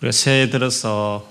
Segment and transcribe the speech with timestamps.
[0.00, 1.26] 우리가 새해 들어서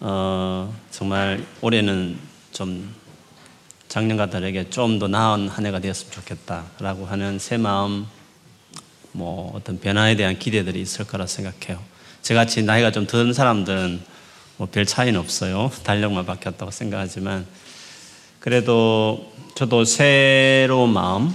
[0.00, 2.18] 어, 정말 올해는
[2.52, 2.92] 좀
[3.88, 8.06] 작년과 다르게 좀 더 나은 한 해가 되었으면 좋겠다라고 하는 새 마음,
[9.12, 11.80] 뭐 어떤 변화에 대한 기대들이 있을 거라 생각해요.
[12.22, 14.00] 저같이 나이가 좀 든 사람들은
[14.56, 15.70] 뭐 별 차이는 없어요.
[15.84, 17.46] 달력만 바뀌었다고 생각하지만
[18.40, 21.34] 그래도 저도 새로운 마음,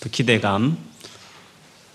[0.00, 0.76] 또 기대감,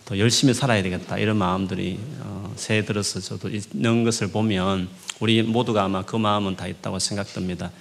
[0.05, 5.83] 더 열심히 살아야 되겠다 이런 마음들이 어, 새해 들어서 저도 있는 것을 보면 우리 모두가
[5.83, 7.71] 아마 그 마음은 다 있다고 생각됩니다.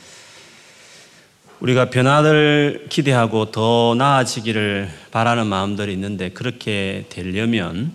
[1.61, 7.93] 우리가 변화를 기대하고 더 나아지기를 바라는 마음들이 있는데 그렇게 되려면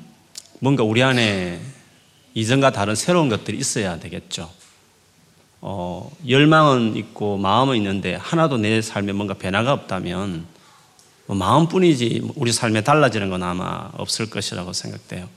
[0.59, 1.59] 뭔가 우리 안에
[2.33, 4.49] 이전과 다른 새로운 것들이 있어야 되겠죠.
[5.61, 10.45] 어, 열망은 있고 마음은 있는데 하나도 내 삶에 뭔가 변화가 없다면
[11.27, 15.29] 뭐 마음뿐이지 우리 삶에 달라지는 건 아마 없을 것이라고 생각돼요.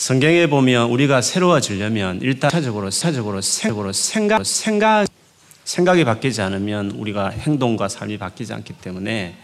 [0.00, 5.06] 성경에 보면 우리가 새로워지려면 일단 차적으로 사적으로 생각으로 생각 생각
[5.64, 9.36] 생각이 바뀌지 않으면 우리가 행동과 삶이 바뀌지 않기 때문에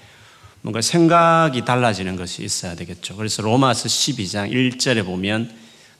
[0.62, 3.16] 뭔가 생각이 달라지는 것이 있어야 되겠죠.
[3.16, 5.50] 그래서 로마서 12장 1절에 보면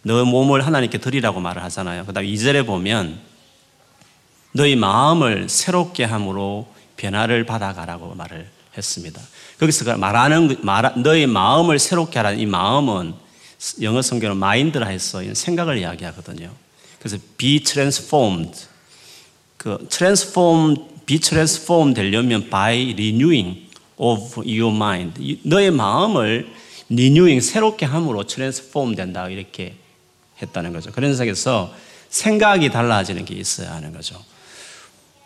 [0.00, 2.06] 너 몸을 하나님께 드리라고 말을 하잖아요.
[2.06, 3.18] 그다음 2절에 보면
[4.52, 9.20] 너희 마음을 새롭게 함으로 변화를 받아가라고 말을 했습니다.
[9.60, 13.25] 거기서 말하는 말, 너의 마음을 새롭게 하라는 이 마음은
[13.80, 16.50] 영어 성경은 마인드라 해서 생각을 이야기하거든요.
[16.98, 18.66] 그래서 be transformed.
[19.56, 20.76] 그 transform,
[21.06, 25.38] be transformed 되려면 by renewing of your mind.
[25.42, 26.52] 너의 마음을
[26.90, 29.28] renewing, 새롭게 함으로 transform 된다.
[29.28, 29.74] 이렇게
[30.42, 30.92] 했다는 거죠.
[30.92, 31.74] 그런 sek에서
[32.10, 34.22] 생각이 달라지는 게 있어야 하는 거죠.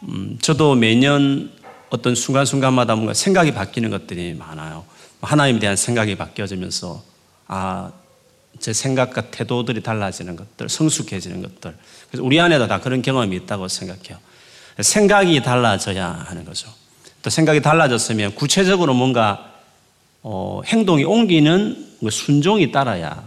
[0.04, 1.52] 음, 저도 매년
[1.90, 4.84] 어떤 순간순간마다 뭔가 생각이 바뀌는 것들이 많아요.
[5.20, 7.02] 하나님에 대한 생각이 바뀌어지면서,
[7.48, 7.92] 아,
[8.58, 11.74] 제 생각과 태도들이 달라지는 것들, 성숙해지는 것들.
[12.08, 14.18] 그래서 우리 안에도 다 그런 경험이 있다고 생각해요.
[14.80, 16.68] 생각이 달라져야 하는 거죠.
[17.22, 19.52] 또 생각이 달라졌으면 구체적으로 뭔가
[20.22, 23.22] 어, 행동이 옮기는 뭐 순종이 따라야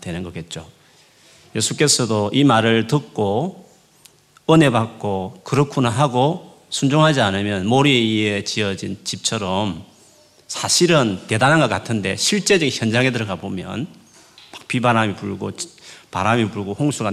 [0.00, 0.68] 되는 거겠죠.
[1.54, 3.68] 예수께서도 이 말을 듣고
[4.50, 9.84] 은혜 받고 그렇구나 하고 순종하지 않으면 모래에 지어진 집처럼
[10.46, 13.86] 사실은 대단한 것 같은데 실제적인 현장에 들어가 보면
[14.68, 15.50] 비바람이 불고
[16.10, 17.12] 바람이 불고 홍수가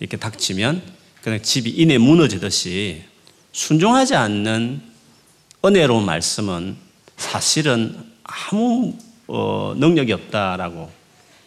[0.00, 0.82] 이렇게 닥치면
[1.22, 3.04] 그냥 집이 이내 무너지듯이
[3.52, 4.82] 순종하지 않는
[5.64, 6.76] 은혜로운 말씀은
[7.16, 8.96] 사실은 아무
[9.28, 10.90] 어, 능력이 없다라고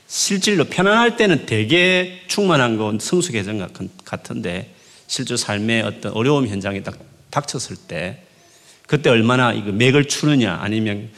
[0.07, 3.67] 실질로 편안할 때는 되게 충만한 건 성숙해진
[4.05, 4.73] 같은데
[5.07, 6.97] 실제 삶의 어떤 어려움 현장에 딱
[7.29, 8.23] 닥쳤을 때
[8.87, 11.09] 그때 얼마나 이거 맥을 추느냐 아니면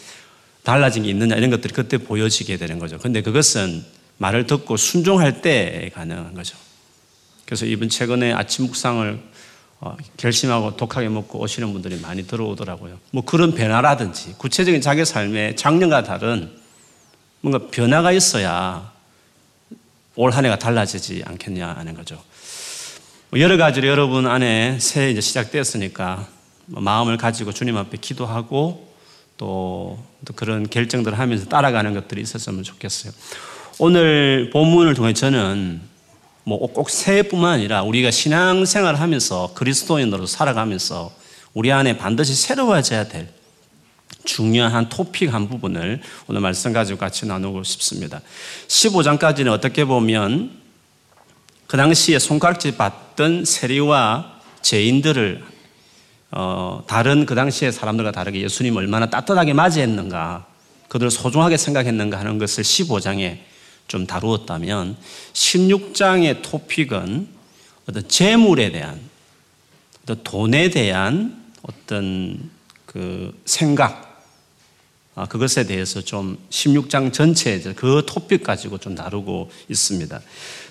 [0.63, 2.97] 달라진 게 있느냐 이런 것들이 그때 보여지게 되는 거죠.
[2.97, 3.83] 근데 그것은
[4.17, 6.57] 말을 듣고 순종할 때 가능한 거죠.
[7.45, 9.19] 그래서 이번 최근에 아침 묵상을
[9.79, 12.97] 어, 결심하고 독하게 먹고 오시는 분들이 많이 들어오더라고요.
[13.11, 16.51] 뭐 그런 변화라든지 구체적인 자기 삶의 작년과 다른
[17.41, 18.91] 뭔가 변화가 있어야
[20.15, 22.21] 올 한 해가 달라지지 않겠냐 하는 거죠.
[23.29, 26.27] 뭐 여러 가지로 여러분 안에 새해 이제 시작되었으니까
[26.65, 28.93] 뭐 마음을 가지고 주님 앞에 기도하고
[29.37, 33.13] 또, 또 그런 결정들을 하면서 따라가는 것들이 있었으면 좋겠어요.
[33.79, 35.79] 오늘 본문을 통해 저는
[36.45, 41.13] 뭐꼭 새해뿐만 아니라 우리가 신앙생활을 하면서 그리스도인으로 살아가면서
[41.53, 43.27] 우리 안에 반드시 새로워져야 될
[44.25, 48.21] 중요한 토픽 한 부분을 오늘 말씀 가지고 같이 나누고 싶습니다.
[48.67, 50.51] 15장까지는 어떻게 보면
[51.67, 55.43] 그 당시에 손가락질 받던 세리와 죄인들을
[56.31, 60.47] 어, 다른 그 당시의 사람들과 다르게 예수님 얼마나 따뜻하게 맞이했는가,
[60.89, 63.37] 그들을 소중하게 생각했는가 하는 것을 15장에
[63.87, 64.97] 좀 다루었다면
[65.33, 67.27] 16장의 토픽은
[67.89, 68.99] 어떤 재물에 대한,
[70.03, 72.49] 어떤 돈에 대한 어떤
[72.85, 74.07] 그 생각,
[75.15, 80.21] 아, 그것에 대해서 좀 16장 전체 그 토픽 가지고 좀 다루고 있습니다.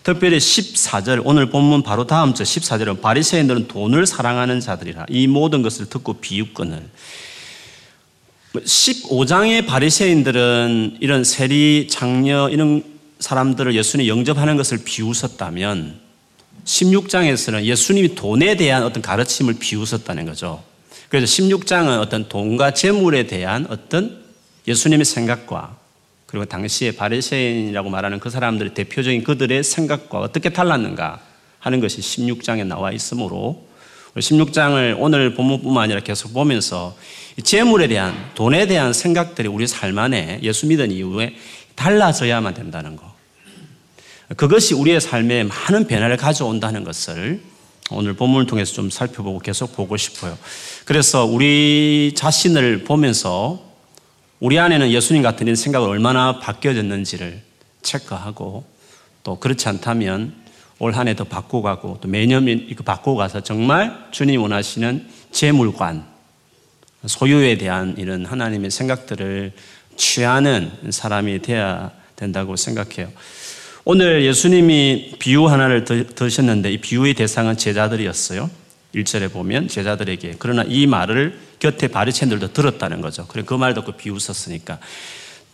[0.04, 5.86] 특별히 14절 오늘 본문 바로 다음 절 14절은 바리새인들은 돈을 사랑하는 자들이라 이 모든 것을
[5.86, 6.88] 듣고 비웃거늘
[8.54, 16.00] 15장의 바리새인들은 이런 세리 장녀 이런 사람들을 예수님 영접하는 것을 비웃었다면
[16.64, 20.62] 16장에서는 예수님이 돈에 대한 어떤 가르침을 비웃었다는 거죠.
[21.08, 24.24] 그래서 16장은 어떤 돈과 재물에 대한 어떤
[24.66, 25.76] 예수님의 생각과
[26.26, 31.20] 그리고 당시에 바리새인이라고 말하는 그 사람들의 대표적인 그들의 생각과 어떻게 달랐는가
[31.60, 33.64] 하는 것이 16장에 나와 있으므로
[34.16, 36.96] 16장을 오늘 본문뿐만 아니라 계속 보면서
[37.42, 41.34] 재물에 대한 돈에 대한 생각들이 우리 삶 안에 예수 믿은 이후에
[41.76, 43.14] 달라져야만 된다는 거.
[44.36, 47.40] 그것이 우리의 삶에 많은 변화를 가져온다는 것을
[47.90, 50.36] 오늘 본문을 통해서 좀 살펴보고 계속 보고 싶어요.
[50.84, 53.62] 그래서 우리 자신을 보면서
[54.40, 57.40] 우리 안에는 예수님 같은 생각을 얼마나 바뀌어졌는지를
[57.82, 58.64] 체크하고
[59.22, 60.34] 또 그렇지 않다면
[60.78, 66.04] 올 한 해 더 바꿔가고 또 매년 이거 바꿔가서 정말 주님 원하시는 재물관,
[67.06, 69.52] 소유에 대한 이런 하나님의 생각들을
[69.96, 73.10] 취하는 사람이 되어야 된다고 생각해요.
[73.84, 78.50] 오늘 예수님이 비유 하나를 드셨는데 이 비유의 대상은 제자들이었어요.
[78.94, 83.26] 1절에 보면 제자들에게 그러나 이 말을 곁에 바리새인들도 들었다는 거죠.
[83.28, 84.78] 그래 그 말 듣고 비웃었으니까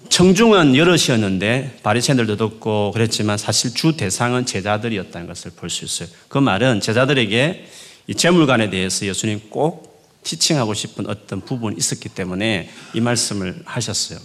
[0.08, 6.08] 청중은 여럿이었는데 바리새인들도 듣고 그랬지만 사실 주 대상은 제자들이었다는 것을 볼 수 있어요.
[6.28, 7.66] 그 말은 제자들에게
[8.08, 9.92] 이 재물관에 대해서 예수님 꼭
[10.24, 14.18] 티칭하고 싶은 어떤 부분이 있었기 때문에 이 말씀을 하셨어요.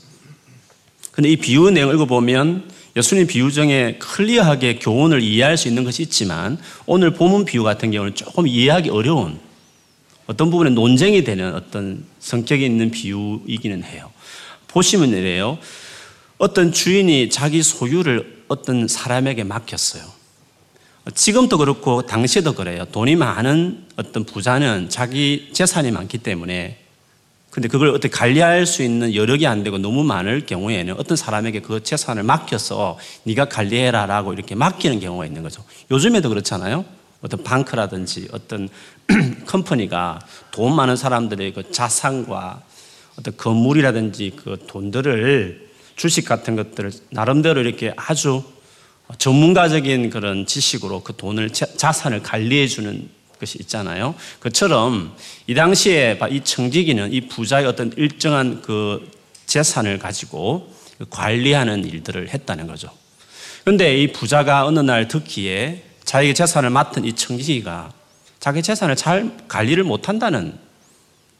[1.18, 6.60] 근데 이 비유 내용을 읽어보면 예수님 비유 중에 클리어하게 교훈을 이해할 수 있는 것이 있지만
[6.86, 9.40] 오늘 본문 비유 같은 경우는 조금 이해하기 어려운
[10.28, 14.12] 어떤 부분에 논쟁이 되는 어떤 성격이 있는 비유이기는 해요.
[14.68, 15.58] 보시면 이래요.
[16.38, 20.04] 어떤 주인이 자기 소유를 어떤 사람에게 맡겼어요.
[21.16, 22.86] 지금도 그렇고 당시에도 그래요.
[22.92, 26.78] 돈이 많은 어떤 부자는 자기 재산이 많기 때문에
[27.58, 31.82] 근데 그걸 어떻게 관리할 수 있는 여력이 안 되고 너무 많을 경우에는 어떤 사람에게 그
[31.82, 35.64] 재산을 맡겨서 네가 관리해라라고 이렇게 맡기는 경우가 있는 거죠.
[35.90, 36.86] 요즘에도 그렇잖아요.
[37.24, 38.70] 어떤 bank라든지 어떤
[39.48, 40.20] company가
[40.52, 42.62] 돈 많은 사람들의 그 자산과
[43.18, 48.44] 어떤 건물이라든지 그 돈들을 주식 같은 것들을 나름대로 이렇게 아주
[49.18, 53.10] 전문가적인 그런 지식으로 그 돈을 자산을 관리해 주는
[53.40, 54.16] 것이 있잖아요.
[54.40, 55.16] 그처럼
[55.48, 59.12] 이 당시에 이 청지기는 이 부자의 어떤 일정한 그
[59.46, 60.74] 재산을 가지고
[61.10, 62.90] 관리하는 일들을 했다는 거죠.
[63.64, 67.92] 그런데 이 부자가 어느 날 듣기에 자기 재산을 맡은 이 청지기가
[68.40, 70.58] 자기 재산을 잘 관리를 못한다는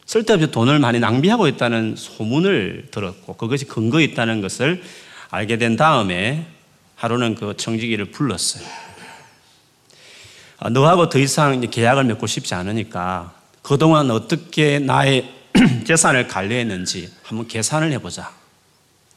[0.06, 4.82] 쓸데없이 돈을 많이 낭비하고 있다는 소문을 들었고 그것이 근거 있다는 것을
[5.30, 6.48] 알게 된 다음에
[6.96, 8.87] 하루는 그 청지기를 불렀어요.
[10.60, 15.32] 아, 너하고 더 이상 계약을 맺고 싶지 않으니까 그동안 어떻게 나의
[15.86, 18.32] 재산을 관리했는지 한번 계산을 해보자.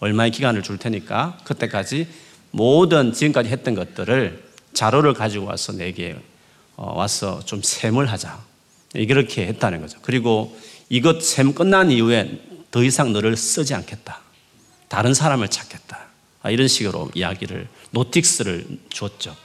[0.00, 2.08] 얼마의 기간을 줄 테니까 그때까지
[2.50, 6.16] 모든 지금까지 했던 것들을 자료를 가지고 와서 내게
[6.76, 8.38] 어, 와서 좀 셈을 하자.
[8.94, 9.98] 이렇게 했다는 거죠.
[10.02, 10.58] 그리고
[10.88, 14.20] 이것 셈 끝난 이후에 더 이상 너를 쓰지 않겠다.
[14.88, 16.00] 다른 사람을 찾겠다.
[16.42, 19.36] 아, 이런 식으로 이야기를 노틱스를 줬죠.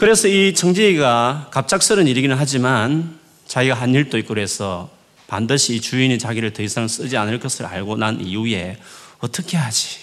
[0.00, 4.88] 그래서 이 정지희가 갑작스런 일이기는 하지만 자기가 한 일도 있고 그래서
[5.26, 8.78] 반드시 이 주인이 자기를 더 이상 쓰지 않을 것을 알고 난 이후에
[9.18, 9.98] 어떻게 하지?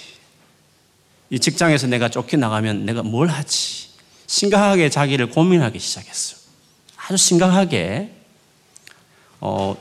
[1.31, 3.87] 이 직장에서 내가 쫓겨나가면 내가 뭘 하지?
[4.27, 6.41] 심각하게 자기를 고민하기 시작했어요.
[6.95, 8.11] 아주 심각하게,
[9.41, 9.75] 어,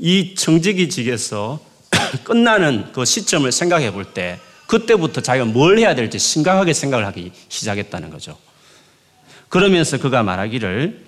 [0.00, 1.60] 이 정직이직에서
[2.24, 8.10] 끝나는 그 시점을 생각해 볼 때, 그때부터 자기가 뭘 해야 될지 심각하게 생각을 하기 시작했다는
[8.10, 8.36] 거죠.
[9.54, 11.06] 그러면서 그가 말하기를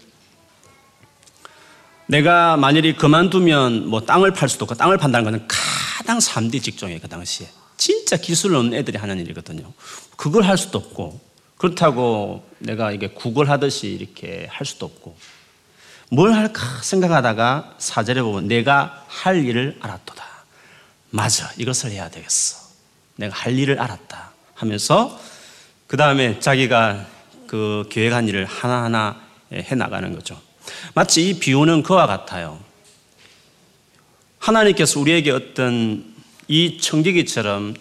[2.06, 7.08] 내가 만일에 그만두면 뭐 땅을 팔 수도 없고 땅을 판다는 것은 가장 3D 직종이에요, 그
[7.08, 7.48] 당시에.
[7.76, 9.72] 진짜 기술 없는 애들이 하는 일이거든요.
[10.16, 11.20] 그걸 할 수도 없고,
[11.56, 15.16] 그렇다고 내가 이게 구걸 하듯이 이렇게 할 수도 없고,
[16.12, 20.24] 뭘 할까 생각하다가 사절에 보면 내가 할 일을 알았도다.
[21.10, 22.58] 맞아, 이것을 해야 되겠어.
[23.16, 24.30] 내가 할 일을 알았다.
[24.54, 25.20] 하면서
[25.88, 27.15] 그 다음에 자기가
[27.46, 29.20] 그 계획한 일을 하나하나
[29.52, 30.40] 해 나가는 거죠.
[30.94, 32.58] 마치 이 비유는 그와 같아요.
[34.38, 36.14] 하나님께서 우리에게 어떤
[36.48, 37.74] 이 청지기처럼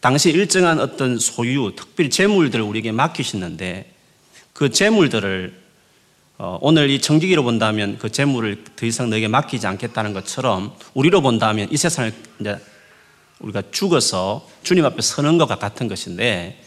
[0.00, 3.92] 당시 일정한 어떤 소유, 특별히 재물들을 우리에게 맡기시는데
[4.52, 5.60] 그 재물들을
[6.38, 11.68] 어, 오늘 이 청지기로 본다면 그 재물을 더 이상 너에게 맡기지 않겠다는 것처럼 우리로 본다면
[11.70, 12.56] 이 세상을 이제
[13.40, 16.62] 우리가 죽어서 주님 앞에 서는 것과 같은 것인데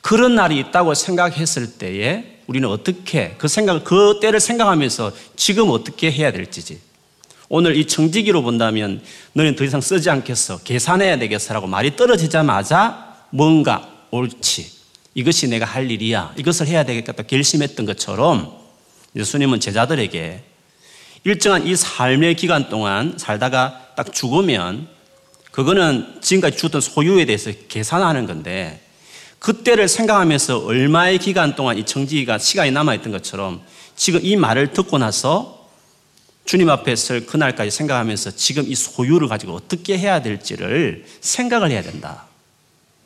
[0.00, 6.32] 그런 날이 있다고 생각했을 때에 우리는 어떻게 그 생각을 그 때를 생각하면서 지금 어떻게 해야
[6.32, 6.80] 될지지.
[7.50, 9.02] 오늘 이 청지기로 본다면
[9.32, 10.58] 너는 더 이상 쓰지 않겠어.
[10.58, 14.78] 계산해야 되겠어라고 말이 떨어지자마자 뭔가 옳지.
[15.14, 16.34] 이것이 내가 할 일이야.
[16.36, 18.52] 이것을 해야 되겠다 결심했던 것처럼
[19.16, 20.42] 예수님은 제자들에게
[21.24, 24.86] 일정한 이 삶의 기간 동안 살다가 딱 죽으면
[25.50, 28.80] 그거는 지금까지 주던 소유에 대해서 계산하는 건데
[29.38, 33.62] 그때를 생각하면서 얼마의 기간 동안 이 청지기가 시간이 남아있던 것처럼
[33.96, 35.68] 지금 이 말을 듣고 나서
[36.44, 42.24] 주님 앞에 설 그날까지 생각하면서 지금 이 소유를 가지고 어떻게 해야 될지를 생각을 해야 된다.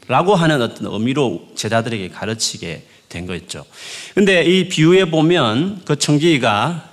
[0.08, 3.64] 라고 하는 어떤 의미로 제자들에게 가르치게 된 거였죠.
[4.14, 6.90] 근데 이 비유에 보면 그 청지기가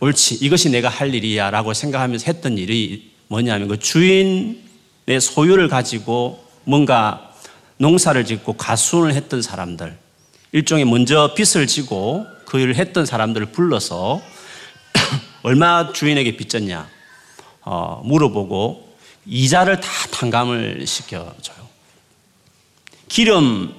[0.00, 7.29] 옳지, 이것이 내가 할 일이야 라고 생각하면서 했던 일이 뭐냐면 그 주인의 소유를 가지고 뭔가
[7.80, 9.96] 농사를 짓고 가수을 했던 사람들,
[10.52, 14.20] 일종의 먼저 빚을 지고 그 일을 했던 사람들을 불러서
[15.42, 16.86] 얼마 주인에게 빚졌냐
[17.62, 21.56] 어, 물어보고 이자를 다 탕감을 시켜줘요.
[23.08, 23.74] 기름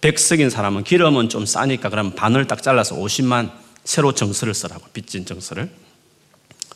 [0.00, 3.52] 백석인 사람은 기름은 좀 싸니까 그럼 반을 딱 잘라서 50만
[3.84, 5.70] 새로 정서를 쓰라고 빚진 정서를.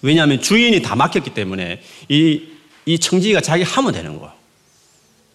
[0.02, 2.44] 왜냐하면 주인이 다 맡겼기 때문에 이,
[2.86, 4.39] 이 청지기가 자기 하면 되는 거예요.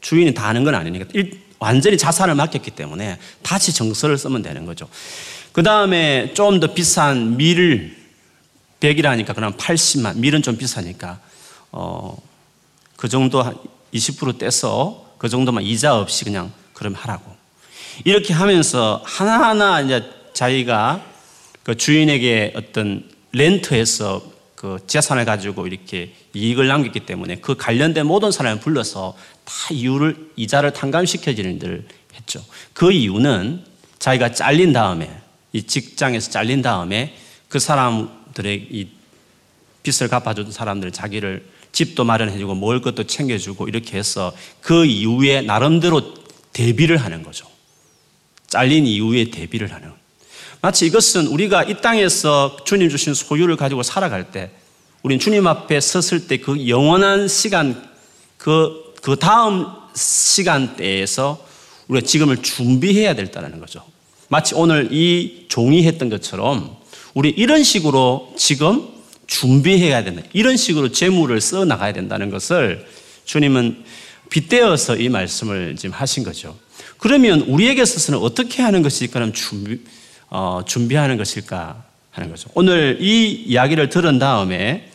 [0.06, 4.88] 주인이 다 하는 건 아니니까 일, 완전히 자산을 맡겼기 때문에 다시 정서를 쓰면 되는 거죠.
[5.52, 7.98] 그 다음에 좀 더 비싼 밀
[8.80, 11.20] 100이라니까 그럼 80만 밀은 좀 비싸니까
[11.72, 12.16] 어,
[12.96, 13.44] 그 정도
[13.96, 17.36] 20% 떼서 그 정도만 이자 없이 그냥 그럼 하라고.
[18.04, 21.04] 이렇게 하면서 하나하나 이제 자기가
[21.64, 24.22] 그 주인에게 어떤 렌트해서
[24.66, 30.74] 그 재산을 가지고 이렇게 이익을 남겼기 때문에 그 관련된 모든 사람을 불러서 다 이유를 이자를
[30.74, 32.44] 탕감시켜주는 일을 했죠.
[32.74, 33.64] 그 이유는
[34.00, 35.22] 자기가 잘린 다음에
[35.54, 37.16] 이 직장에서 잘린 다음에
[37.48, 38.88] 그 사람들의 이
[39.84, 46.16] 빚을 갚아준 사람들 자기를 집도 마련해주고 먹을 것도 챙겨주고 이렇게 해서 그 이후에 나름대로
[46.54, 47.48] 대비를 하는 거죠.
[48.48, 49.94] 잘린 이후에 대비를 하는.
[50.62, 54.52] 마치 이것은 우리가 이 땅에서 주님 주신 소유를 가지고 살아갈 때,
[55.04, 57.88] 우린 주님 앞에 섰을 때 그 영원한 시간,
[58.38, 61.46] 그, 그 다음 시간대에서
[61.88, 63.84] 우리가 지금을 준비해야 된다는 거죠.
[64.28, 66.76] 마치 오늘 이 종이 했던 것처럼
[67.14, 68.88] 우리 이런 식으로 지금
[69.28, 70.24] 준비해야 된다.
[70.34, 72.88] 이런 식으로 재물을 써 나가야 된다는 것을
[73.26, 73.84] 주님은
[74.30, 76.58] 빗대어서 이 말씀을 지금 하신 거죠.
[76.98, 79.80] 그러면 우리에게 있어서는 어떻게 하는 것이 그럼 준비,
[80.30, 82.50] 어, 준비하는 것일까 하는 거죠.
[82.54, 84.90] 오늘 이 이야기를 들은 다음에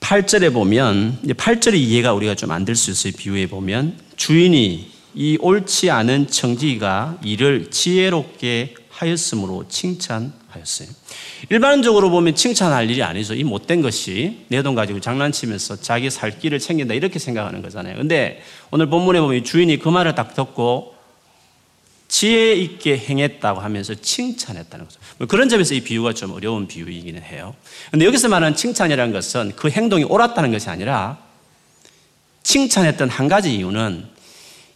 [0.00, 3.12] 8절에 보면 8절의 이해가 우리가 좀 안 될 수 있어요.
[3.16, 10.88] 비유해 보면 주인이 이 옳지 않은 청지기가 이를 지혜롭게 하였으므로 칭찬하였어요.
[11.50, 13.34] 일반적으로 보면 칭찬할 일이 아니죠.
[13.34, 17.96] 이 못된 것이 내 돈 가지고 장난치면서 자기 살 길을 챙긴다 이렇게 생각하는 거잖아요.
[17.96, 20.94] 근데 오늘 본문에 보면 주인이 그 말을 딱 듣고
[22.08, 25.00] 지혜 있게 행했다고 하면서 칭찬했다는 거죠.
[25.18, 27.54] 뭐 그런 점에서 이 비유가 좀 어려운 비유이기는 해요.
[27.90, 31.18] 근데 여기서 말하는 칭찬이라는 것은 그 행동이 옳았다는 것이 아니라
[32.42, 34.06] 칭찬했던 한 가지 이유는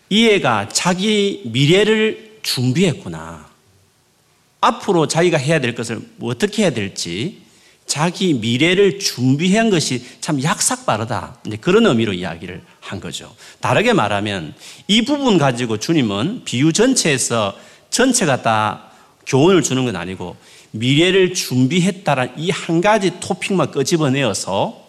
[0.09, 3.49] 이 애가 자기 미래를 준비했구나.
[4.61, 7.43] 앞으로 자기가 해야 될 것을 어떻게 해야 될지
[7.91, 11.39] 자기 미래를 준비한 것이 참 약삭 빠르다.
[11.61, 13.35] 그런 의미로 이야기를 한 거죠.
[13.59, 14.55] 다르게 말하면
[14.87, 17.59] 이 부분 가지고 주님은 비유 전체에서
[17.91, 18.93] 전체가 다
[19.27, 20.37] 교훈을 주는 건 아니고
[20.71, 24.87] 미래를 준비했다는 이한 가지 토픽만 끄집어내어서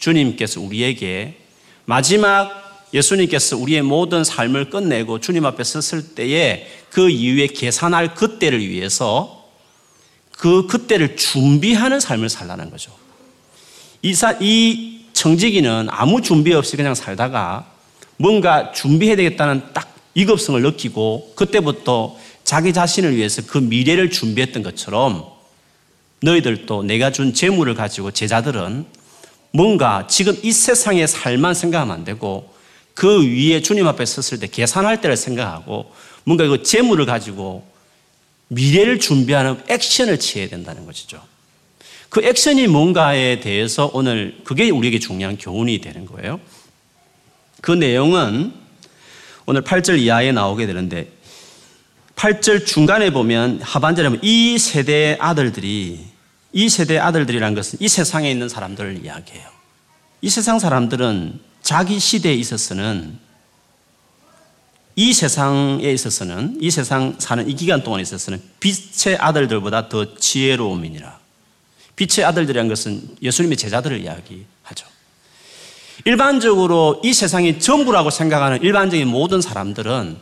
[0.00, 1.36] 주님께서 우리에게
[1.84, 9.39] 마지막 예수님께서 우리의 모든 삶을 끝내고 주님 앞에 섰을 때에 그 이후에 계산할 그때를 위해서
[10.40, 12.90] 그 그때를 준비하는 삶을 살라는 거죠.
[14.00, 17.70] 이, 사, 이 청지기는 아무 준비 없이 그냥 살다가
[18.16, 25.26] 뭔가 준비해야 되겠다는 딱 위급성을 느끼고 그때부터 자기 자신을 위해서 그 미래를 준비했던 것처럼
[26.22, 28.86] 너희들도 내가 준 재물을 가지고 제자들은
[29.50, 32.50] 뭔가 지금 이 세상의 삶만 생각하면 안 되고
[32.94, 35.92] 그 위에 주님 앞에 섰을 때 계산할 때를 생각하고
[36.24, 37.69] 뭔가 이거 재물을 가지고
[38.50, 41.22] 미래를 준비하는 액션을 취해야 된다는 것이죠.
[42.08, 46.40] 그 액션이 뭔가에 대해서 오늘 그게 우리에게 중요한 교훈이 되는 거예요.
[47.60, 48.52] 그 내용은
[49.46, 51.12] 오늘 8절 이하에 나오게 되는데
[52.16, 56.04] 8절 중간에 보면 하반절에 보면 이 세대의 아들들이
[56.52, 59.48] 이 세대의 아들들이라는 것은 이 세상에 있는 사람들을 이야기해요.
[60.22, 63.18] 이 세상 사람들은 자기 시대에 있어서는
[65.00, 71.18] 이 세상에 있어서는 이 세상 사는 이 기간 동안에 있어서는 빛의 아들들보다 더 지혜로움이니라.
[71.96, 74.86] 빛의 아들들이란 것은 예수님의 제자들을 이야기하죠.
[76.04, 80.18] 일반적으로 이 세상이 전부라고 생각하는 일반적인 모든 사람들은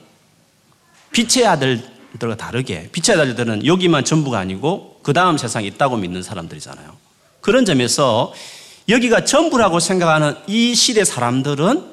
[1.10, 6.96] 빛의 아들들과 다르게 빛의 아들들은 여기만 전부가 아니고 그 다음 세상에 있다고 믿는 사람들이잖아요.
[7.40, 8.32] 그런 점에서
[8.88, 11.84] 여기가 전부라고 생각하는 이 시대 사람들은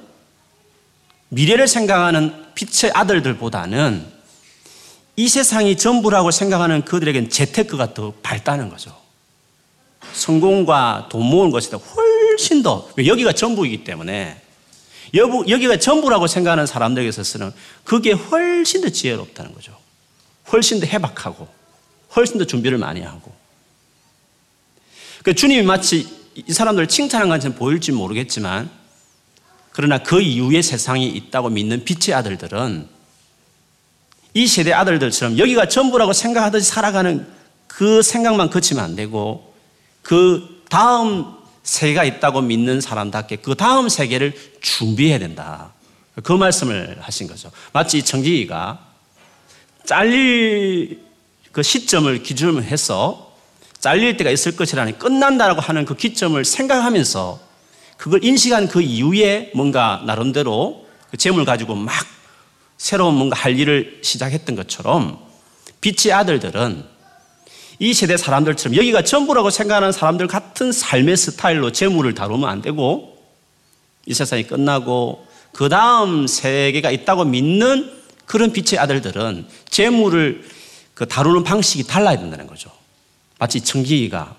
[1.30, 4.16] 미래를 생각하는 빛의 아들들보다는
[5.18, 8.96] 이 세상이 전부라고 생각하는 그들에겐 재테크가 더 밝다는 거죠.
[10.14, 14.42] 성공과 돈 모은 것이 더 훨씬 더, 여기가 전부이기 때문에
[15.14, 19.78] 여기가 전부라고 생각하는 사람들에게 있어서는 그게 훨씬 더 지혜롭다는 거죠.
[20.52, 21.48] 훨씬 더 해박하고,
[22.16, 23.34] 훨씬 더 준비를 많이 하고.
[25.24, 28.70] 그 주님이 마치 이 사람들을 칭찬한 것처럼 보일지 모르겠지만,
[29.76, 32.88] 그러나 그 이후에 세상이 있다고 믿는 빛의 아들들은
[34.34, 37.28] 이 세대 아들들처럼 여기가 전부라고 생각하듯이 살아가는
[37.68, 39.54] 그 생각만 거치면 안 되고
[40.02, 41.26] 그 다음
[41.64, 45.74] 세계가 있다고 믿는 사람답게 그 다음 세계를 준비해야 된다.
[46.24, 47.52] 그 말씀을 하신 거죠.
[47.74, 48.80] 마치 청지기가
[49.84, 51.02] 잘릴
[51.52, 53.36] 그 시점을 기준으로 해서
[53.82, 57.55] 잘릴 때가 있을 것이라는 끝난다라고 하는 그 기점을 생각하면서
[57.98, 61.94] 그걸 인식한 그 이후에 뭔가 나름대로 그 재물 가지고 막
[62.78, 65.20] 새로운 뭔가 할 일을 시작했던 것처럼
[65.82, 66.84] 빛의 아들들은
[67.80, 73.18] 이 세대 사람들처럼 여기가 전부라고 생각하는 사람들 같은 삶의 스타일로 재물을 다루면 안 되고
[74.06, 77.92] 이 세상이 끝나고 그 다음 세계가 있다고 믿는
[78.26, 80.44] 그런 빛의 아들들은 재물을
[80.94, 82.72] 그 다루는 방식이 달라야 된다는 거죠.
[83.38, 84.36] 마치 청기가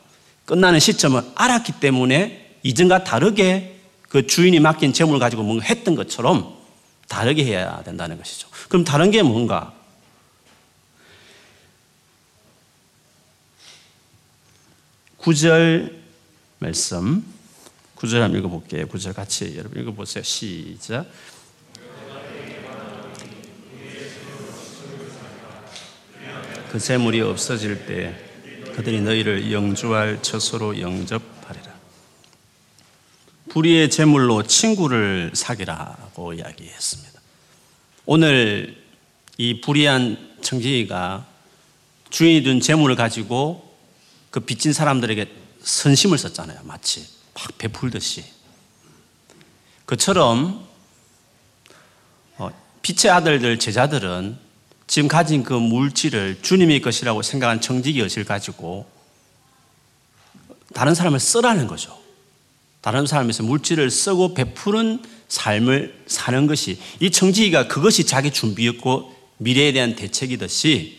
[0.47, 6.57] 끝나는 시점을 알았기 때문에 이전과 다르게 그 주인이 맡긴 재물을 가지고 뭔가 했던 것처럼
[7.09, 8.49] 다르게 해야 된다는 것이죠.
[8.69, 9.73] 그럼 다른 게 뭔가?
[15.19, 16.03] 구절
[16.59, 17.25] 말씀.
[17.95, 18.89] 구절 한번 읽어볼게요.
[18.89, 20.25] 구절 같이 여러분 읽어보세요.
[20.25, 21.07] 시작.
[26.73, 28.15] 그 재물이 없어질 때
[28.75, 31.36] 그들이 너희를 영주할 처소로 영접하리라.
[33.57, 37.21] 불의의 재물로 친구를 사귀라고 이야기했습니다.
[38.05, 38.77] 오늘
[39.39, 41.25] 이 불의한 청지기가
[42.11, 43.75] 주인이 둔 재물을 가지고
[44.29, 45.33] 그 빚진 사람들에게
[45.63, 46.65] 선심을 썼잖아요.
[46.65, 48.25] 마치 막 베풀듯이.
[49.87, 50.67] 그처럼
[52.37, 52.51] 어,
[52.83, 54.37] 빛의 아들들 제자들은
[54.87, 58.87] 지금 가진 그 물질을 주님의 것이라고 생각한 정직의 것을 가지고
[60.75, 62.05] 다른 사람을 쓰라는 거죠.
[62.87, 69.97] 다른 사람에서 물질을 쓰고 베푸는 삶을 사는 것이 이 청지기가 그것이 자기 준비였고 미래에 대한
[69.97, 70.97] 대책이듯이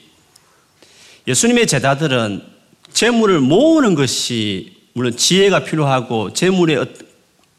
[1.30, 2.44] 예수님의 제자들은
[2.92, 6.88] 재물을 모으는 것이 물론 지혜가 필요하고 재물의 어,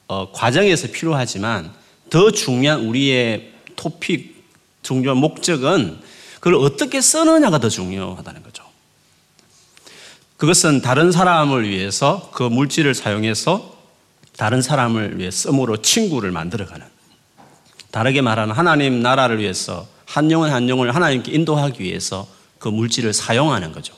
[0.09, 1.73] 어, 과정에서 필요하지만
[2.11, 4.45] 더 중요한 우리의 토픽
[4.83, 6.01] 중요한 목적은
[6.35, 8.63] 그걸 어떻게 쓰느냐가 더 중요하다는 거죠.
[10.37, 13.78] 그것은 다른 사람을 위해서 그 물질을 사용해서
[14.39, 16.87] 다른 사람을 위해 썸으로 친구를 만들어가는
[17.91, 22.29] 다르게 말하는 하나님 나라를 위해서 한 영혼 한 영혼을 하나님께 인도하기 위해서
[22.61, 23.95] 그 물질을 사용하는 거죠.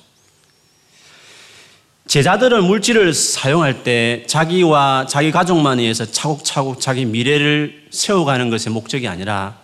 [2.07, 9.59] 제자들은 물질을 사용할 때 자기와 자기 가족만 위해서 차곡차곡 자기 미래를 세워가는 것이 목적이 아니라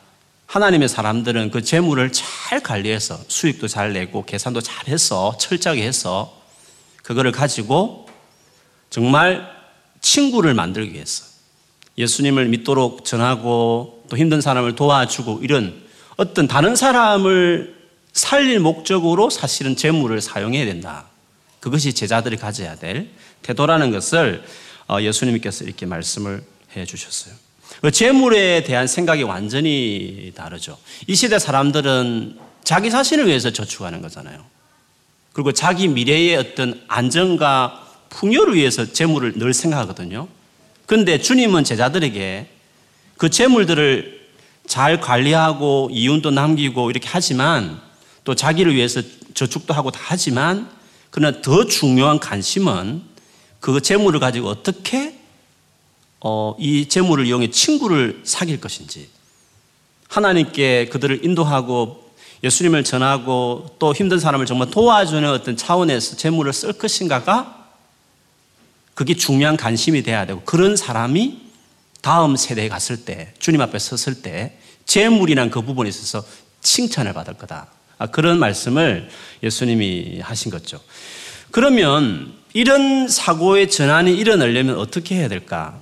[0.45, 6.39] 하나님의 사람들은 그 재물을 잘 관리해서 수익도 잘 내고 계산도 잘 해서 철저하게 해서
[7.03, 8.09] 그거를 가지고
[8.91, 9.56] 정말
[10.01, 11.25] 친구를 만들기 위해서
[11.99, 15.83] 예수님을 믿도록 전하고 또 힘든 사람을 도와주고 이런
[16.17, 17.77] 어떤 다른 사람을
[18.13, 21.07] 살릴 목적으로 사실은 재물을 사용해야 된다.
[21.61, 23.09] 그것이 제자들이 가져야 될
[23.43, 24.45] 태도라는 것을
[24.89, 26.43] 어, 예수님께서 이렇게 말씀을
[26.77, 27.35] 해 주셨어요.
[27.81, 30.79] 그 재물에 대한 생각이 완전히 다르죠.
[31.07, 34.45] 이 시대 사람들은 자기 자신을 위해서 저축하는 거잖아요.
[35.33, 40.29] 그리고 자기 미래의 어떤 안정과 풍요를 위해서 재물을 늘 생각하거든요.
[40.87, 42.49] 그런데 주님은 제자들에게
[43.17, 44.27] 그 재물들을
[44.67, 47.81] 잘 관리하고 이윤도 남기고 이렇게 하지만
[48.25, 49.01] 또 자기를 위해서
[49.35, 50.69] 저축도 하고 다 하지만
[51.11, 53.03] 그러나 더 중요한 관심은
[53.61, 55.19] 그 재물을 가지고 어떻게
[56.21, 59.09] 어, 이 재물을 이용해 친구를 사귈 것인지
[60.09, 62.11] 하나님께 그들을 인도하고
[62.43, 67.56] 예수님을 전하고 또 힘든 사람을 정말 도와주는 어떤 차원에서 재물을 쓸 것인가가
[68.97, 71.39] 그게 중요한 관심이 돼야 되고 그런 사람이
[72.01, 74.57] 다음 세대에 갔을 때 주님 앞에 섰을 때
[74.87, 76.27] 재물이란 그 부분에 있어서
[76.63, 77.69] 칭찬을 받을 거다.
[77.99, 79.11] 아, 그런 말씀을
[79.43, 80.81] 예수님이 하신 거죠.
[81.51, 85.79] 그러면 이런 사고의 전환이 일어나려면 어떻게 해야 될까?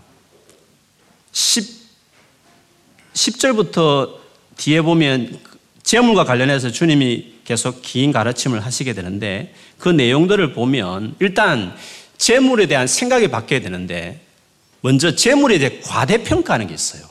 [1.30, 1.68] 10,
[3.12, 4.16] 10절부터
[4.56, 5.38] 뒤에 보면
[5.84, 11.76] 재물과 관련해서 주님이 계속 긴 가르침을 하시게 되는데 그 내용들을 보면 일단
[12.18, 14.20] 재물에 대한 생각이 바뀌어야 되는데
[14.80, 17.02] 먼저 재물에 대해 과대평가하는 게 있어요.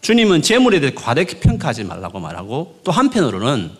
[0.00, 3.70] 주님은 재물에 대해 과대평가하지 말라고 말하고 또 한편으로는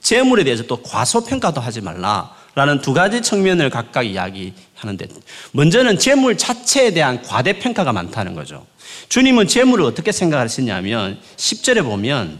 [0.00, 5.06] 재물에 대해서 또 과소평가도 하지 말라라는 두 가지 측면을 각각 이야기해 하는데
[5.52, 8.66] 먼저는 재물 자체에 대한 과대평가가 많다는 거죠.
[9.08, 12.38] 주님은 재물을 어떻게 생각하시냐면 10절에 보면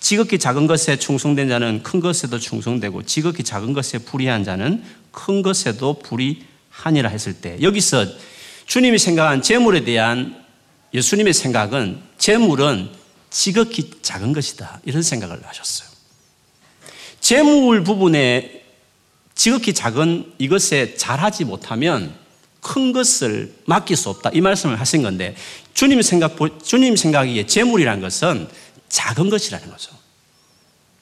[0.00, 4.84] 지극히 작은 것에 충성된 자는 큰 것에도 충성되고 지극히 작은 것에 불의한 자는
[5.18, 8.06] 큰 것에도 불의하니라 했을 때 여기서
[8.66, 10.44] 주님이 생각한 재물에 대한
[10.94, 12.90] 예수님의 생각은 재물은
[13.28, 15.88] 지극히 작은 것이다 이런 생각을 하셨어요.
[17.20, 18.62] 재물 부분에
[19.34, 22.14] 지극히 작은 이것에 잘하지 못하면
[22.60, 24.30] 큰 것을 맡길 수 없다.
[24.32, 25.34] 이 말씀을 하신 건데
[25.74, 28.48] 주님 생각 주님 생각이에 재물이라는 것은
[28.88, 29.90] 작은 것이라는 거죠.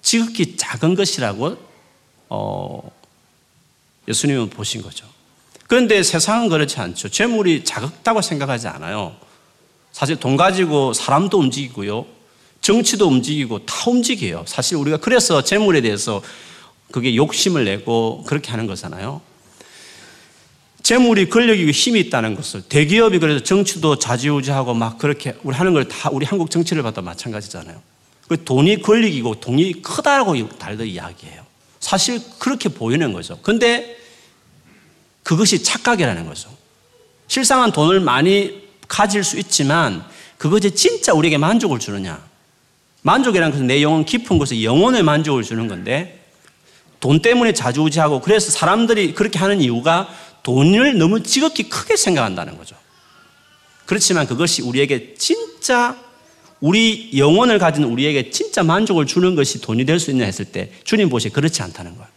[0.00, 1.56] 지극히 작은 것이라고
[2.28, 2.96] 어,
[4.08, 5.06] 예수님은 보신 거죠.
[5.66, 7.08] 그런데 세상은 그렇지 않죠.
[7.08, 9.16] 재물이 작다고 생각하지 않아요.
[9.92, 12.06] 사실 돈 가지고 사람도 움직이고요.
[12.60, 14.44] 정치도 움직이고 다 움직여요.
[14.46, 16.22] 사실 우리가 그래서 재물에 대해서
[16.92, 19.20] 그게 욕심을 내고 그렇게 하는 거잖아요.
[20.82, 26.10] 재물이 권력이고 힘이 있다는 것을 대기업이 그래서 정치도 자지우지하고 막 그렇게 우리 하는 걸 다
[26.12, 27.82] 우리 한국 정치를 봐도 마찬가지잖아요.
[28.28, 31.45] 그 돈이 권력이고 돈이 크다고 달들 이야기해요.
[31.86, 33.38] 사실 그렇게 보이는 거죠.
[33.42, 33.96] 근데
[35.22, 36.50] 그것이 착각이라는 거죠.
[37.28, 40.04] 실상은 돈을 많이 가질 수 있지만
[40.36, 42.20] 그것이 진짜 우리에게 만족을 주느냐.
[43.02, 46.26] 만족이라는 것은 내 영혼 깊은 곳에 영혼의 만족을 주는 건데
[46.98, 50.08] 돈 때문에 자주우지하고 그래서 사람들이 그렇게 하는 이유가
[50.42, 52.74] 돈을 너무 지극히 크게 생각한다는 거죠.
[53.84, 55.96] 그렇지만 그것이 우리에게 진짜
[56.60, 61.08] 우리 영혼을 가진 우리에게 진짜 만족을 주는 것이 돈이 될 수 있냐 했을 때 주님
[61.08, 62.08] 보시에 그렇지 않다는 거예요.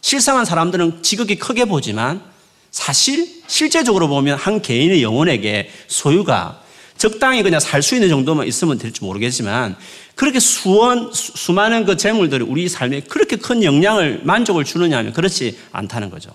[0.00, 2.22] 실상한 사람들은 지극히 크게 보지만
[2.70, 6.62] 사실 실제적으로 보면 한 개인의 영혼에게 소유가
[6.96, 9.76] 적당히 그냥 살 수 있는 정도만 있으면 될지 모르겠지만
[10.14, 16.10] 그렇게 수원 수, 많은그 재물들이 우리 삶에 그렇게 큰 영향을 만족을 주느냐 하면 그렇지 않다는
[16.10, 16.30] 거죠.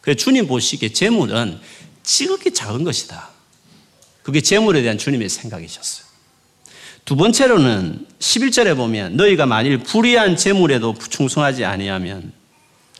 [0.00, 1.60] 그래서 주님 보시기에 재물은
[2.02, 3.28] 지극히 작은 것이다.
[4.22, 6.09] 그게 재물에 대한 주님의 생각이셨어요.
[7.04, 12.32] 두 번째로는 11절에 보면 너희가 만일 불의한 재물에도 충성하지 아니하면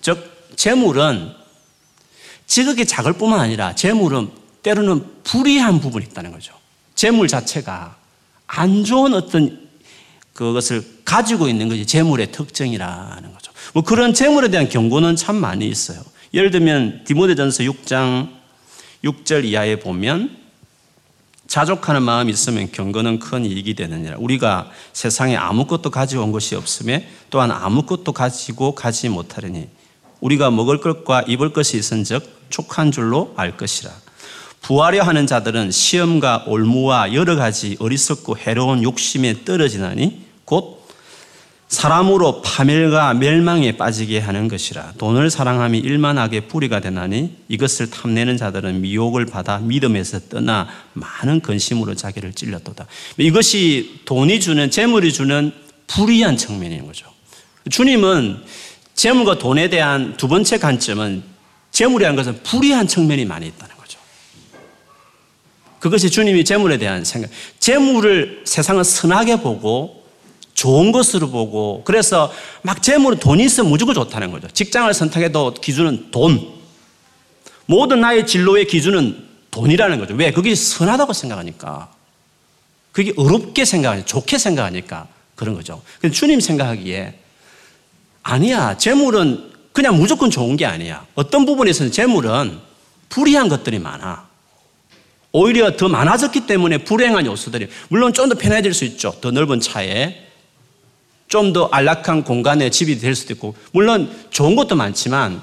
[0.00, 1.32] 즉 재물은
[2.46, 4.30] 지극히 작을 뿐만 아니라 재물은
[4.62, 6.54] 때로는 불의한 부분이 있다는 거죠.
[6.94, 7.96] 재물 자체가
[8.46, 9.68] 안 좋은 어떤
[10.32, 13.52] 그것을 가지고 있는 것이 재물의 특징이라는 거죠.
[13.72, 16.00] 뭐 그런 재물에 대한 경고는 참 많이 있어요.
[16.34, 18.30] 예를 들면 디모데전서 6장
[19.04, 20.39] 6절 이하에 보면
[21.50, 24.18] 자족하는 마음이 있으면 경건은 큰 이익이 되느니라.
[24.18, 29.68] 우리가 세상에 아무것도 가지고 온 것이 없음에 또한 아무것도 가지고 가지 못하려니
[30.20, 33.90] 우리가 먹을 것과 입을 것이 있은즉 촉한 줄로 알 것이라.
[34.60, 40.79] 부하려 하는 자들은 시험과 올무와 여러 가지 어리석고 해로운 욕심에 떨어지나니 곧
[41.70, 49.26] 사람으로 파멸과 멸망에 빠지게 하는 것이라 돈을 사랑함이 일만하게 뿌리가 되나니 이것을 탐내는 자들은 미혹을
[49.26, 52.86] 받아 믿음에서 떠나 많은 근심으로 자기를 찔렸도다.
[53.18, 55.52] 이것이 돈이 주는 재물이 주는
[55.86, 57.06] 불이한 측면인 거죠.
[57.70, 58.42] 주님은
[58.94, 61.22] 재물과 돈에 대한 두 번째 관점은
[61.70, 64.00] 재물이라는 것은 불이한 측면이 많이 있다는 거죠.
[65.78, 67.30] 그것이 주님이 재물에 대한 생각.
[67.60, 69.99] 재물을 세상은 선하게 보고
[70.60, 74.46] 좋은 것으로 보고 그래서 막 재물은 돈이 있으면 무조건 좋다는 거죠.
[74.48, 76.52] 직장을 선택해도 기준은 돈.
[77.64, 80.12] 모든 나의 진로의 기준은 돈이라는 거죠.
[80.12, 80.32] 왜?
[80.32, 81.90] 그게 선하다고 생각하니까.
[82.92, 85.80] 그게 어렵게 생각하니까, 좋게 생각하니까 그런 거죠.
[85.98, 87.14] 근데 주님 생각하기에
[88.22, 88.76] 아니야.
[88.76, 91.06] 재물은 그냥 무조건 좋은 게 아니야.
[91.14, 92.58] 어떤 부분에서는 재물은
[93.08, 94.28] 불이한 것들이 많아.
[95.32, 99.16] 오히려 더 많아졌기 때문에 불행한 요소들이 물론 좀 더 편해질 수 있죠.
[99.22, 100.29] 더 넓은 차에
[101.30, 105.40] 좀 더 안락한 공간에 집이 될 수도 있고, 물론 좋은 것도 많지만,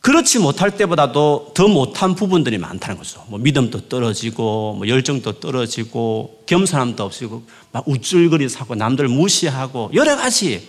[0.00, 3.24] 그렇지 못할 때보다도 더 못한 부분들이 많다는 거죠.
[3.28, 10.68] 뭐 믿음도 떨어지고, 뭐 열정도 떨어지고, 겸손함도 없이고, 막 우쭐거리 사고, 남들 무시하고, 여러 가지.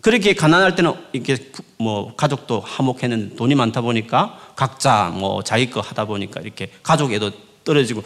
[0.00, 1.36] 그렇게 가난할 때는 이렇게
[1.76, 7.30] 뭐 가족도 화목했는데 돈이 많다 보니까 각자 뭐 자기 거 하다 보니까 이렇게 가족에도
[7.62, 8.02] 떨어지고,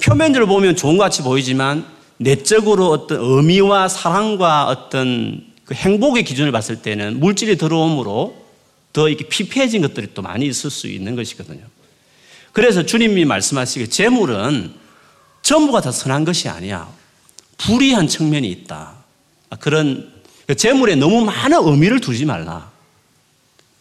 [0.00, 6.82] 표면적으로 보면 좋은 것 같이 보이지만 내적으로 어떤 의미와 사랑과 어떤 그 행복의 기준을 봤을
[6.82, 8.36] 때는 물질이 들어옴으로
[8.92, 11.62] 더 이렇게 피폐해진 것들이 또 많이 있을 수 있는 것이거든요.
[12.52, 14.74] 그래서 주님이 말씀하시기에 재물은
[15.40, 16.92] 전부가 다 선한 것이 아니야.
[17.56, 18.96] 불이한 측면이 있다.
[19.58, 20.12] 그런
[20.46, 22.70] 그 재물에 너무 많은 의미를 두지 말라.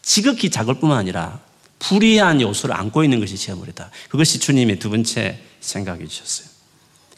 [0.02, 1.39] 지극히 작을 뿐만 아니라
[1.80, 3.91] 불이한 요소를 안고 있는 것이 재물이다.
[4.08, 6.48] 그것이 주님의 두 번째 생각해 주셨어요.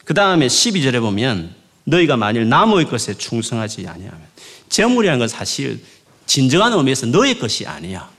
[0.04, 4.20] 그 다음에 12절에 보면 너희가 만일 나무의 것에 충성하지 아니하면
[4.68, 5.82] 재물이라는 건 사실
[6.26, 8.10] 진정한 의미에서 너의 것이 아니야.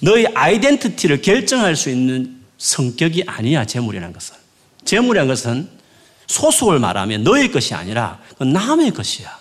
[0.00, 4.36] 너의 아이덴티티를 결정할 수 있는 성격이 아니야, 재물이라는 것은.
[4.84, 5.68] 재물이라는 것은
[6.26, 9.38] 소속을 말하면 너의 것이 아니라 남의 것이야.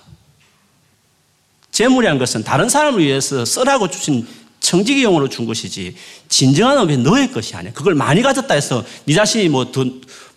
[1.72, 4.28] 재물이라는 것은 다른 사람을 위해서 쓰라고 주신
[4.60, 5.96] 청지기용으로 준 것이지
[6.28, 7.72] 진정한 의미 너의 것이 아니야.
[7.74, 9.86] 그걸 많이 가졌다 해서 네 자신이 뭐 더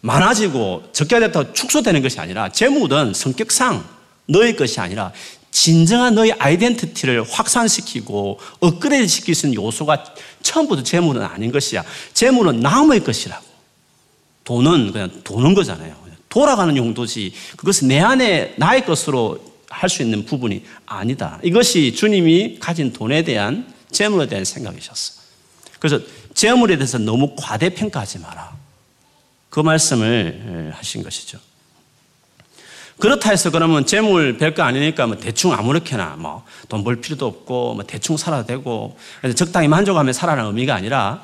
[0.00, 3.84] 많아지고 적게 됐다 축소되는 것이 아니라 재물은 성격상
[4.26, 5.12] 너의 것이 아니라
[5.50, 10.04] 진정한 너의 아이덴티티를 확산시키고 업그레이드 시킬 수 있는 요소가
[10.42, 11.84] 처음부터 재물은 아닌 것이야.
[12.14, 13.44] 재물은 남의 것이라고.
[14.44, 16.00] 돈은 그냥 도는 거잖아요.
[16.28, 21.38] 돌아가는 용도지 그것은 내 안에 나의 것으로 할 수 있는 부분이 아니다.
[21.42, 25.20] 이것이 주님이 가진 돈에 대한 재물에 대한 생각이셨어.
[25.78, 28.59] 그래서 재물에 대해서 너무 과대평가하지 마라.
[29.50, 31.38] 그 말씀을 하신 것이죠.
[32.98, 37.84] 그렇다 해서 그러면 재물 별거 아니니까 뭐 대충 아무렇게나 뭐 돈 벌 필요도 없고 뭐
[37.84, 38.96] 대충 살아도 되고
[39.36, 41.22] 적당히 만족하며 살아라는 의미가 아니라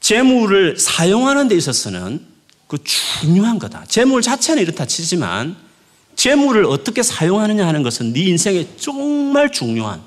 [0.00, 2.24] 재물을 사용하는 데 있어서는
[2.68, 3.84] 그 중요한 거다.
[3.88, 5.56] 재물 자체는 이렇다 치지만
[6.16, 10.02] 재물을 어떻게 사용하느냐 하는 것은 네 인생에 정말 중요한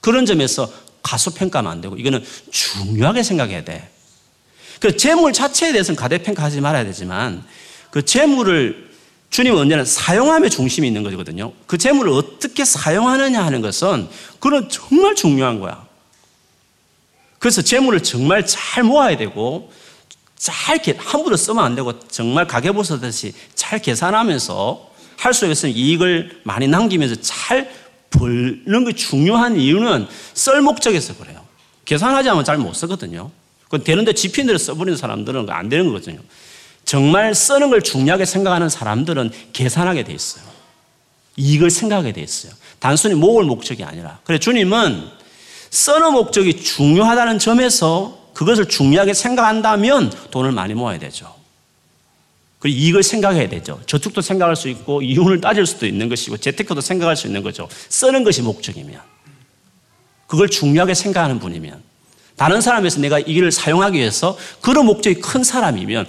[0.00, 0.70] 그런 점에서
[1.02, 3.90] 가소평가하면 안 되고 이거는 중요하게 생각해야 돼.
[4.82, 7.44] 그 재물 자체에 대해서는 가대평가하지 말아야 되지만
[7.92, 8.90] 그 재물을
[9.30, 11.52] 주님은 언제나 사용함에 중심이 있는 거거든요.
[11.68, 14.08] 그 재물을 어떻게 사용하느냐 하는 것은
[14.40, 15.86] 그건 정말 중요한 거야.
[17.38, 19.70] 그래서 재물을 정말 잘 모아야 되고
[20.36, 27.14] 잘 함부로 쓰면 안 되고 정말 가계부서듯이 잘 계산하면서 할 수 있으면 이익을 많이 남기면서
[27.20, 27.70] 잘
[28.10, 31.40] 벌는 게 중요한 이유는 썰 목적에서 그래요.
[31.84, 33.30] 계산하지 않으면 잘 못 쓰거든요.
[33.72, 36.20] 그 되는데 지핀 대로 써버리는 사람들은 안 되는 거거든요.
[36.84, 40.44] 정말 쓰는 걸 중요하게 생각하는 사람들은 계산하게 돼 있어요.
[41.38, 42.52] 이익을 생각하게 돼 있어요.
[42.80, 44.20] 단순히 모을 목적이 아니라.
[44.24, 45.08] 그래 주님은
[45.70, 51.34] 쓰는 목적이 중요하다는 점에서 그것을 중요하게 생각한다면 돈을 많이 모아야 되죠.
[52.58, 53.80] 그리고 이익을 생각해야 되죠.
[53.86, 57.70] 저축도 생각할 수 있고 이윤을 따질 수도 있는 것이고 재테크도 생각할 수 있는 거죠.
[57.88, 59.00] 쓰는 것이 목적이면.
[60.26, 61.91] 그걸 중요하게 생각하는 분이면.
[62.42, 66.08] 다른 사람에서 내가 이 일을 사용하기 위해서 그런 목적이 큰 사람이면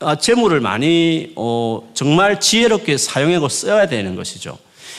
[0.00, 4.58] 아, 재물을 많이 어, 정말 지혜롭게 사용하고 써야 되는 것이죠.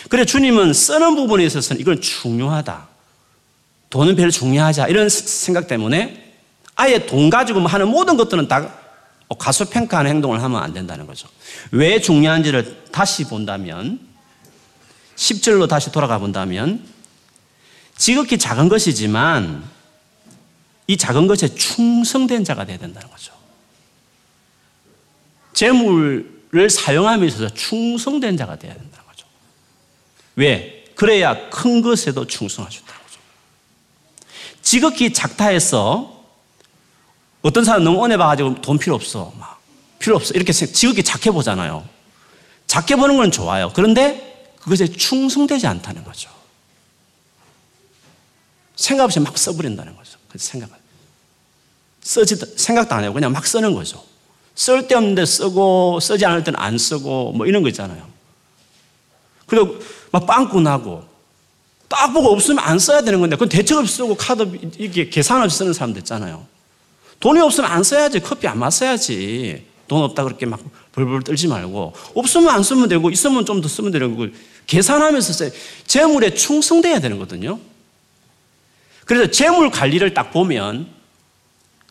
[0.09, 2.87] 그래 주님은 쓰는 부분에 있어서는 이건 중요하다.
[3.91, 6.33] 돈은 별로 중요하지 이런 생각 때문에
[6.73, 8.67] 아예 돈 가지고 하는 모든 것들은 다
[9.27, 11.27] 어, 가소평가하는 행동을 하면 안 된다는 거죠.
[11.69, 13.99] 왜 중요한지를 다시 본다면
[15.17, 16.83] 10절로 다시 돌아가 본다면
[17.95, 19.80] 지극히 작은 것이지만
[20.91, 23.33] 이 작은 것에 충성된 자가 되어야 된다는 거죠.
[25.53, 26.41] 재물을
[27.27, 29.25] 있어서 충성된 자가 되어야 된다는 거죠.
[30.35, 30.83] 왜?
[30.95, 33.19] 그래야 큰 것에도 충성할 수 있다는 거죠.
[34.61, 36.25] 지극히 작다 해서
[37.41, 39.33] 어떤 사람 너무 은혜 봐가지고 돈 필요 없어.
[39.39, 39.61] 막
[39.97, 40.33] 필요 없어.
[40.33, 41.87] 이렇게 지극히 작게 보잖아요.
[42.67, 43.71] 작게 보는 건 좋아요.
[43.73, 46.29] 그런데 그것에 충성되지 않다는 거죠.
[48.75, 50.19] 생각 없이 막 써버린다는 거죠.
[50.27, 50.80] 그 생각을.
[52.01, 53.13] 쓰지, 생각도 안 해요.
[53.13, 54.03] 그냥 막 쓰는 거죠.
[54.55, 58.05] 쓸데없는데 쓰고, 쓰지 않을 때는 안 쓰고, 뭐 이런 거 있잖아요.
[59.45, 59.77] 그리고
[60.11, 61.03] 막 빵꾸 나고,
[61.87, 64.43] 딱 보고 없으면 안 써야 되는 건데, 그건 대책 없이 쓰고 카드,
[64.77, 66.45] 이게 계산 없이 쓰는 사람도 있잖아요.
[67.19, 68.19] 돈이 없으면 안 써야지.
[68.19, 69.65] 커피 안 마셔야지.
[69.87, 70.59] 돈 없다 그렇게 막
[70.93, 71.93] 벌벌 떨지 말고.
[72.15, 74.27] 없으면 안 쓰면 되고, 있으면 좀 더 쓰면 되는 거
[74.67, 75.49] 계산하면서 써야
[75.85, 77.59] 재물에 충성돼야 되는 거거든요.
[79.05, 80.87] 그래서 재물 관리를 딱 보면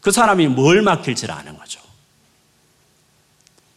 [0.01, 1.81] 그 사람이 뭘 맡길지를 아는 거죠.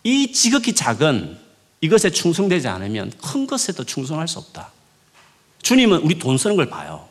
[0.04, 1.38] 이 지극히 작은
[1.82, 4.72] 이것에 충성되지 않으면 큰 것에도 충성할 수 없다.
[5.62, 7.08] 주님은 우리 돈 쓰는 걸 봐요.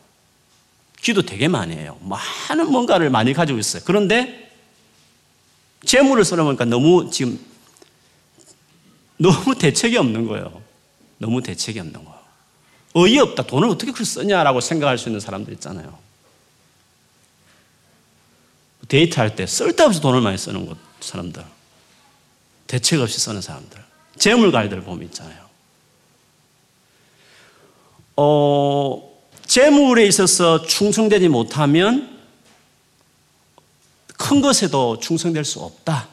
[1.01, 1.99] 기도 되게 많이 해요.
[2.03, 3.83] 많은 뭔가를 많이 가지고 있어요.
[3.85, 4.51] 그런데
[5.85, 7.39] 재물을 써놓으니까 너무 지금
[9.19, 10.63] 너무 대책이 없는 거예요.
[11.19, 12.23] 너무 대책이 없는 거예요.
[12.95, 13.45] 어이없다.
[13.45, 15.99] 돈을 어떻게 그렇게 쓰냐라고 생각할 수 있는 사람들 있잖아요.
[18.93, 21.43] 데이트할 때 쓸데없이 돈을 많이 쓰는 것, 사람들.
[22.67, 23.83] 대책 없이 쓰는 사람들.
[24.19, 25.41] 재물 관리들 보면 있잖아요.
[28.17, 29.11] 어,
[29.47, 32.21] 재물에 있어서 충성되지 못하면
[34.19, 36.09] 큰 것에도 충성될 수 없다.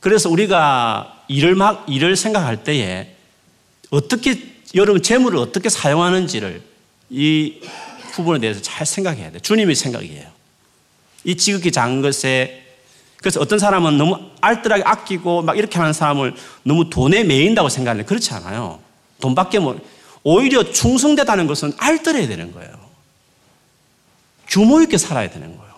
[0.00, 3.14] 그래서 우리가 일을 막 일을 생각할 때에
[3.90, 6.60] 어떻게 여러분 재물을 어떻게 사용하는지를
[7.10, 7.60] 이
[8.14, 9.38] 부분에 대해서 잘 생각해야 돼.
[9.38, 10.39] 주님의 생각이에요.
[11.24, 12.66] 이 지극히 작은 것에
[13.16, 18.32] 그래서 어떤 사람은 너무 알뜰하게 아끼고 막 이렇게 하는 사람을 너무 돈에 매인다고 생각하는데 그렇지
[18.32, 18.80] 않아요.
[19.20, 19.78] 돈밖에 뭐
[20.22, 22.72] 오히려 충성되다는 것은 알뜰해야 되는 거예요.
[24.48, 25.70] 규모 있게 살아야 되는 거예요.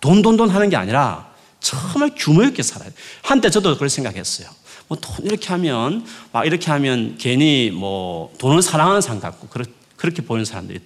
[0.00, 2.94] 돈, 돈, 돈 하는 게 아니라 정말 규모 있게 살아야 돼.
[3.22, 4.48] 한때 저도 그걸 생각했어요.
[4.88, 9.48] 뭐 돈 이렇게 하면, 막 이렇게 하면 괜히 뭐 돈을 사랑하는 사람 같고,
[9.96, 10.80] 그렇게 보이는 사람들이,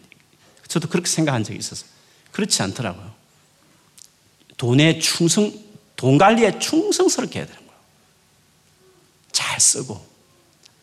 [0.68, 1.88] 저도 그렇게 생각한 적이 있었어요.
[2.32, 3.15] 그렇지 않더라고요.
[4.56, 5.52] 돈에 충성,
[5.96, 7.80] 돈 관리에 충성스럽게 해야 되는 거예요.
[9.32, 10.04] 잘 쓰고,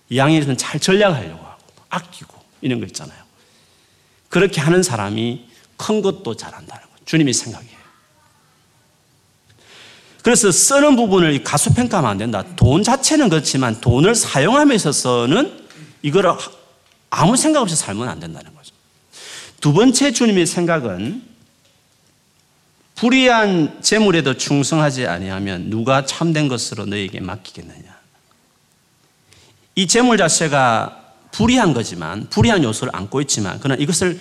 [0.09, 3.21] 이왕이면 잘 전략하려고 하고, 아끼고, 이런 거 있잖아요.
[4.29, 6.97] 그렇게 하는 사람이 큰 것도 잘한다는 거예요.
[7.05, 7.83] 주님이 생각해요.
[10.23, 12.43] 그래서 쓰는 부분을 가수평가하면 안 된다.
[12.55, 15.67] 돈 자체는 그렇지만 돈을 사용함에 있어서는
[16.01, 16.37] 이걸
[17.09, 18.73] 아무 생각 없이 살면 안 된다는 거죠.
[19.59, 21.32] 두 번째 주님의 생각은
[22.95, 27.93] 불의한 재물에도 충성하지 아니하면 누가 참된 것으로 너에게 맡기겠느냐.
[29.75, 34.19] 이 재물 자체가 불의한 거지만 불의한 요소를 안고 있지만 그러나 이것을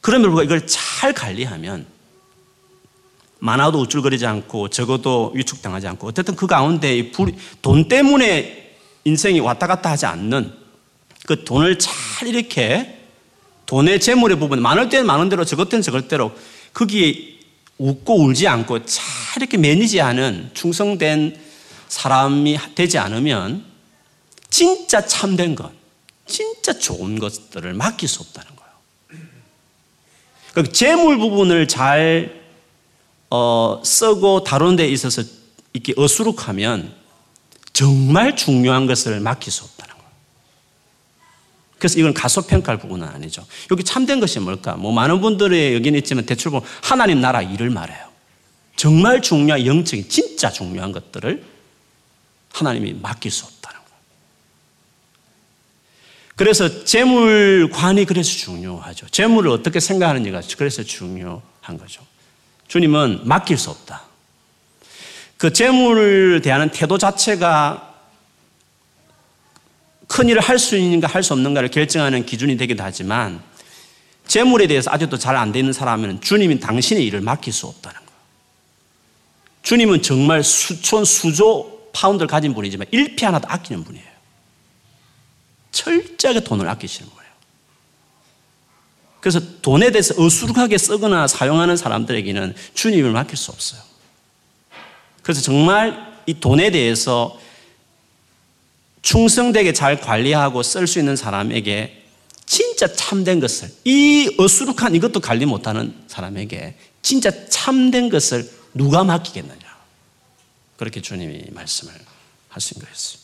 [0.00, 1.86] 그럼에도 이걸 잘 관리하면
[3.38, 7.12] 많아도 우쭐거리지 않고 적어도 위축당하지 않고 어쨌든 그 가운데
[7.62, 10.52] 돈 때문에 인생이 왔다 갔다 하지 않는
[11.26, 12.98] 그 돈을 잘 이렇게
[13.66, 16.32] 돈의 재물의 부분 많을 때는 많은 대로 적을 때는 적을 대로
[16.74, 17.39] 거기에
[17.80, 19.04] 웃고 울지 않고 잘
[19.38, 21.40] 이렇게 매니지하는 충성된
[21.88, 23.64] 사람이 되지 않으면
[24.50, 25.72] 진짜 참된 것,
[26.26, 28.72] 진짜 좋은 것들을 맡길 수 없다는 거예요.
[30.52, 32.38] 그 재물 부분을 잘
[33.30, 35.22] 어, 쓰고 다루는 데 있어서
[35.72, 36.92] 이렇게 어수룩하면
[37.72, 39.79] 정말 중요한 것을 맡길 수 거예요.
[41.80, 43.44] 그래서 이건 가소평가할 부분은 아니죠.
[43.70, 44.76] 여기 참된 것이 뭘까?
[44.76, 48.10] 뭐 많은 분들의 의견이 있지만 대충 보면 하나님 나라 일을 말해요.
[48.76, 51.42] 정말 중요한 영적인 진짜 중요한 것들을
[52.52, 54.00] 하나님이 맡길 수 없다는 거예요.
[56.36, 59.06] 그래서 재물관이 그래서 중요하죠.
[59.08, 62.02] 재물을 어떻게 생각하는지가 그래서 중요한 거죠.
[62.68, 64.02] 주님은 맡길 수 없다.
[65.38, 67.89] 그 재물을 대하는 태도 자체가
[70.20, 73.42] 큰 일을 할 수 있는가 할 수 없는가를 결정하는 기준이 되기도 하지만
[74.26, 78.20] 재물에 대해서 아직도 잘 안 되는 사람은 주님이 당신의 일을 맡길 수 없다는 거예요.
[79.62, 84.04] 주님은 정말 수천, 수조 파운드를 가진 분이지만 일피 하나도 아끼는 분이에요.
[85.72, 87.30] 철저하게 돈을 아끼시는 거예요.
[89.20, 93.80] 그래서 돈에 대해서 어수룩하게 쓰거나 사용하는 사람들에게는 주님을 맡길 수 없어요.
[95.22, 97.38] 그래서 정말 이 돈에 대해서
[99.02, 102.04] 충성되게 잘 관리하고 쓸 수 있는 사람에게
[102.46, 109.60] 진짜 참된 것을 이 어수룩한 이것도 관리 못하는 사람에게 진짜 참된 것을 누가 맡기겠느냐.
[110.76, 111.92] 그렇게 주님이 말씀을
[112.48, 113.20] 하신 거였어요.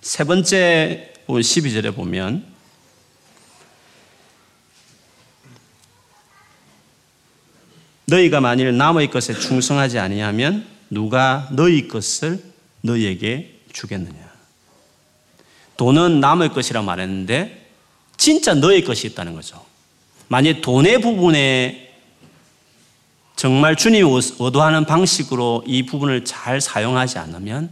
[0.00, 2.46] 세 번째 12절에 보면
[8.06, 12.42] 너희가 만일 남의 것에 충성하지 아니하면 누가 너희 것을
[12.82, 14.34] 너희에게 주겠느냐.
[15.76, 17.70] 돈은 남의 것이라 말했는데
[18.16, 19.64] 진짜 너의 것이 있다는 거죠.
[20.28, 21.94] 만약 돈의 부분에
[23.36, 24.08] 정말 주님이
[24.40, 27.70] 의도하는 방식으로 이 부분을 잘 사용하지 않으면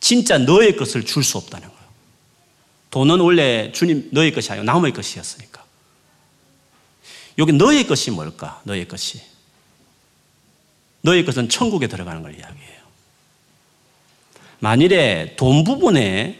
[0.00, 1.82] 진짜 너의 것을 줄 수 없다는 거예요.
[2.90, 5.64] 돈은 원래 주님 너의 것이 아니고 남의 것이었으니까.
[7.38, 8.60] 여기 너의 것이 뭘까?
[8.64, 9.22] 너의 것이.
[11.00, 12.81] 너희 것은 천국에 들어가는 걸 이야기해요.
[14.62, 16.38] 만일에 돈 부분에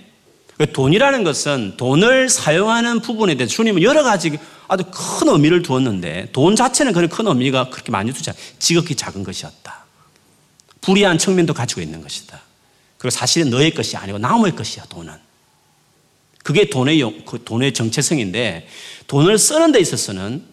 [0.57, 6.55] 그 돈이라는 것은 돈을 사용하는 부분에 대해 주님은 여러 가지 아주 큰 의미를 두었는데 돈
[6.55, 8.41] 자체는 그런 큰 의미가 그렇게 많이 두지 않아요.
[8.61, 9.87] 지극히 작은 것이었다.
[10.83, 12.41] 불이한 측면도 가지고 있는 것이다.
[12.97, 15.13] 그리고 사실은 너의 것이 아니고 남의 것이야, 돈은.
[16.45, 18.69] 그게 돈의, 그 돈의 정체성인데
[19.09, 20.45] 돈을 쓰는 데 있어서는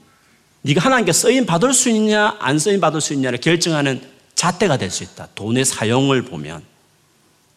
[0.64, 4.02] 네가 하나님께 쓰임 받을 수 있냐 안 쓰임 받을 수 있냐를 결정하는
[4.34, 5.28] 잣대가 될 수 있다.
[5.36, 6.64] 돈의 사용을 보면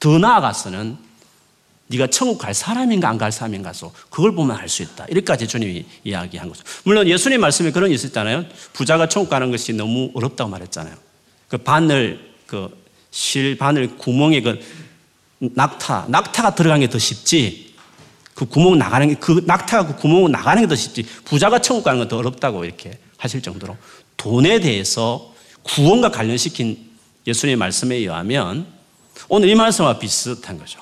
[0.03, 0.97] 더 나아가서는
[1.89, 5.05] 네가 천국 갈 사람인가 안 갈 사람인가서 그걸 보면 알 수 있다.
[5.07, 6.65] 이렇게까지 주님이 이야기한 거죠.
[6.85, 8.47] 물론 예수님 말씀에 그런 게 있었잖아요.
[8.73, 10.95] 부자가 천국 가는 것이 너무 어렵다고 말했잖아요.
[11.49, 12.83] 그 바늘 그
[13.15, 14.59] 실 바늘 구멍에 그
[15.39, 17.75] 낙타 낙타가 들어가는 게더 쉽지
[18.35, 21.03] 그 구멍 나가는 게, 그 낙타가 그 구멍 나가는 게 더 쉽지.
[21.27, 23.77] 부자가 천국 가는 건 더 어렵다고 이렇게 하실 정도로
[24.17, 26.91] 돈에 대해서 구원과 관련시킨
[27.27, 28.67] 예수님의 말씀에 의하면
[29.35, 30.79] 오늘 이 말씀과 비슷한 거죠.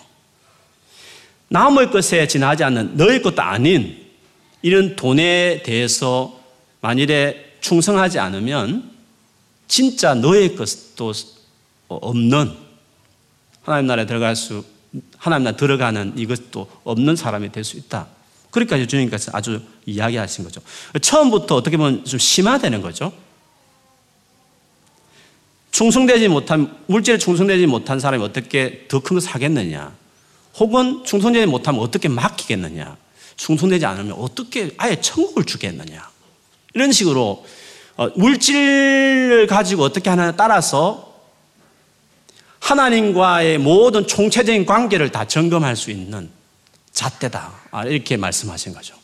[1.50, 3.96] 남의 것에 지나지 않는 너의 것도 아닌
[4.60, 6.36] 이런 돈에 대해서
[6.80, 8.90] 만일에 충성하지 않으면
[9.68, 11.12] 진짜 너의 것도
[11.86, 12.52] 없는
[13.62, 14.64] 하나님 나라에 들어갈 수
[15.16, 18.08] 하나님 나 들어가는 이것도 없는 사람이 될 수 있다.
[18.50, 20.60] 그러니까 주님께서 아주 이야기하신 거죠.
[21.00, 23.12] 처음부터 어떻게 보면 좀 심화되는 거죠.
[25.80, 29.90] 충성되지 못한, 물질에 충성되지 못한 사람이 어떻게 더큰 것을 하겠느냐.
[30.58, 32.98] 혹은 충성되지 못하면 어떻게 맡기겠느냐.
[33.36, 36.06] 충성되지 않으면 어떻게 아예 천국을 주겠느냐.
[36.74, 37.46] 이런 식으로
[37.96, 41.14] 어, 물질을 가지고 어떻게 하느냐에 따라서
[42.58, 46.28] 하나님과의 모든 총체적인 관계를 다 점검할 수 있는
[46.92, 47.52] 잣대다.
[47.70, 48.94] 아, 이렇게 말씀하신 거죠.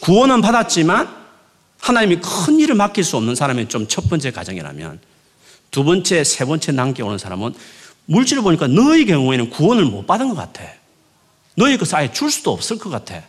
[0.00, 1.12] 구원은 받았지만
[1.80, 5.09] 하나님이 큰 일을 맡길 수 없는 사람이 좀 첫 번째 가정이라면
[5.70, 7.54] 두 번째, 세 번째 남겨오는 사람은
[8.06, 10.62] 물질을 보니까 너의 경우에는 구원을 못 받은 것 같아.
[11.56, 13.22] 너의 것을 아예 줄 수도 없을 것 같아.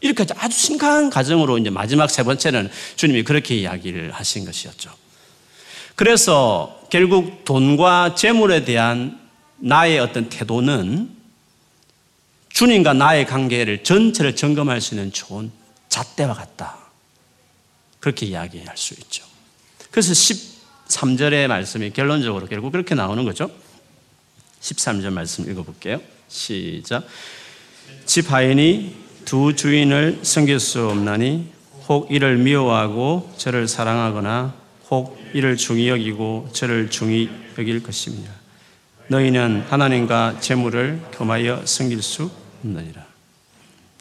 [0.00, 4.90] 이렇게 아주 심각한 가정으로 이제 마지막 세 번째는 주님이 그렇게 이야기를 하신 것이었죠.
[5.96, 9.20] 그래서 결국 돈과 재물에 대한
[9.56, 11.10] 나의 어떤 태도는
[12.48, 15.50] 주님과 나의 관계를 전체를 점검할 수 있는 좋은
[15.88, 16.76] 잣대와 같다.
[18.00, 19.24] 그렇게 이야기할 수 있죠.
[19.90, 20.12] 그래서
[20.88, 23.50] 13절의 말씀이 결론적으로 결국 그렇게 나오는 거죠.
[24.60, 26.00] 13절 말씀 읽어볼게요.
[26.28, 27.04] 시작.
[28.06, 31.52] 집 하인이 두 주인을 섬길 수 없나니
[31.88, 34.54] 혹 이를 미워하고 저를 사랑하거나
[34.90, 38.32] 혹 이를 중히 여기고 저를 중히 여길 것입니다.
[39.08, 42.30] 너희는 하나님과 재물을 겸하여 섬길 수
[42.62, 43.04] 없느니라.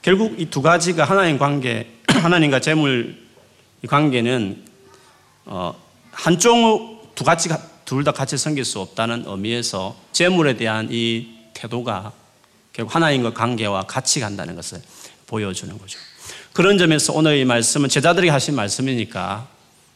[0.02, 3.16] 결국 이 두 가지가 하나님 관계, 하나님과 재물
[3.88, 4.64] 관계는
[5.46, 5.76] 어,
[6.14, 7.50] 한쪽 두 가지
[7.86, 12.12] 둘다 같이 섬길 수 없다는 의미에서 재물에 대한 이 태도가
[12.72, 14.82] 결국 하나님과 관계와 같이 간다는 것을
[15.28, 16.00] 보여주는 거죠.
[16.54, 19.48] 그런 점에서 오늘 이 말씀은 제자들이 하신 말씀이니까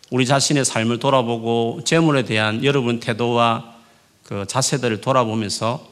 [0.09, 3.75] 우리 자신의 삶을 돌아보고 재물에 대한 여러분 태도와
[4.23, 5.87] 그 자세들을 돌아보면서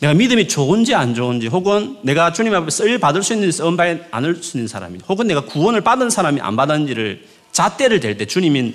[0.00, 4.02] 내가 믿음이 좋은지 안 좋은지 혹은 내가 주님 앞에 쓰일 받을 수 있는 쓰임 받지
[4.10, 8.74] 않을 수 있는 사람이 혹은 내가 구원을 받은 사람이 안 받았는지를 잣대를 댈 때 주님이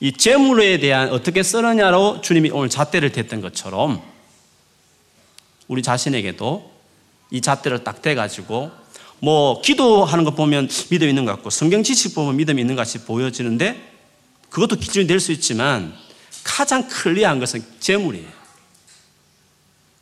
[0.00, 4.02] 이 재물에 대한 어떻게 쓰느냐로 주님이 오늘 잣대를 댔던 것처럼
[5.68, 6.70] 우리 자신에게도
[7.30, 8.70] 이 잣대를 딱 대가지고
[9.20, 13.04] 뭐 기도하는 것 보면 믿음 있는 것 같고 성경 지식 보면 믿음이 있는 것 같이
[13.04, 13.92] 보여지는데
[14.50, 15.94] 그것도 기준이 될 수 있지만
[16.42, 18.28] 가장 클리어한 것은 재물이에요.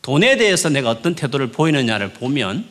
[0.02, 2.66] 돈에 대해서 내가 어떤 태도를 보이느냐를 보면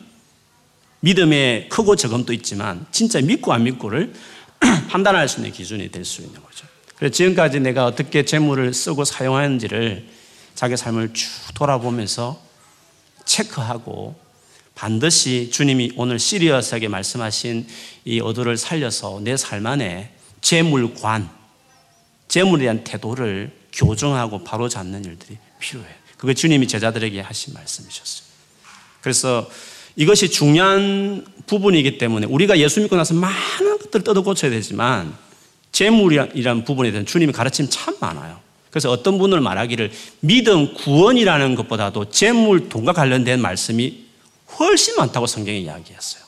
[1.00, 4.12] 믿음의 크고 적음도 있지만 진짜 믿고 안 믿고를
[4.90, 6.66] 판단할 수 있는 기준이 될 수 있는 거죠.
[7.02, 10.06] 그래서 지금까지 내가 어떻게 재물을 쓰고 사용하는지를
[10.54, 12.40] 자기 삶을 쭉 돌아보면서
[13.24, 14.14] 체크하고
[14.76, 17.66] 반드시 주님이 오늘 시리어스하게 말씀하신
[18.04, 21.28] 이 어도를 살려서 내 삶 안에 재물관,
[22.28, 25.94] 재물에 대한 태도를 교정하고 바로잡는 일들이 필요해요.
[26.16, 28.28] 그게 주님이 제자들에게 하신 말씀이셨어요.
[29.00, 29.50] 그래서
[29.96, 35.31] 이것이 중요한 부분이기 때문에 우리가 예수 믿고 나서 많은 것들을 뜯어 고쳐야 되지만
[35.72, 38.40] 재물이란 부분에 대한 주님의 가르침 참 많아요.
[38.70, 44.04] 그래서 어떤 분을 말하기를 믿음 구원이라는 것보다도 재물 돈과 관련된 말씀이
[44.58, 46.22] 훨씬 많다고 성경에 이야기했어요.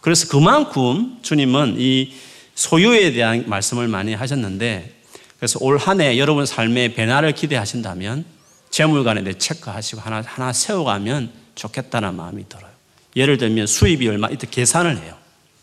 [0.00, 2.12] 그래서 그만큼 주님은 이
[2.54, 4.94] 소유에 대한 말씀을 많이 하셨는데
[5.38, 8.24] 그래서 올 한 해 여러분 삶의 변화를 기대하신다면
[8.70, 12.70] 재물관에 대해 체크하시고 하나, 하나 세워가면 좋겠다는 마음이 들어요.
[13.16, 15.14] 예를 들면 수입이 얼마, 이때 계산을 해요.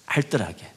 [0.08, 0.73] 알뜰하게.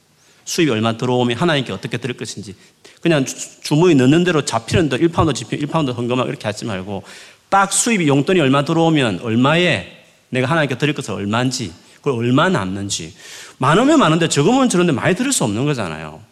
[0.47, 2.55] 수입이 얼마 들어오면 하나님께 어떻게 드릴 것인지
[3.03, 3.26] 그냥
[3.62, 7.03] 주머니 넣는 대로 잡히는 대로 1파운드 집히면 1파운드 헌금하고 이렇게 하지 말고
[7.51, 9.92] 딱 수입이 용돈이 얼마 들어오면 얼마에
[10.30, 13.14] 내가 하나님께 드릴 것은 얼마인지 그걸 얼마 남는지
[13.59, 16.22] 많으면 많은데 적으면 저런데 많이 들을 수 없는 거잖아요.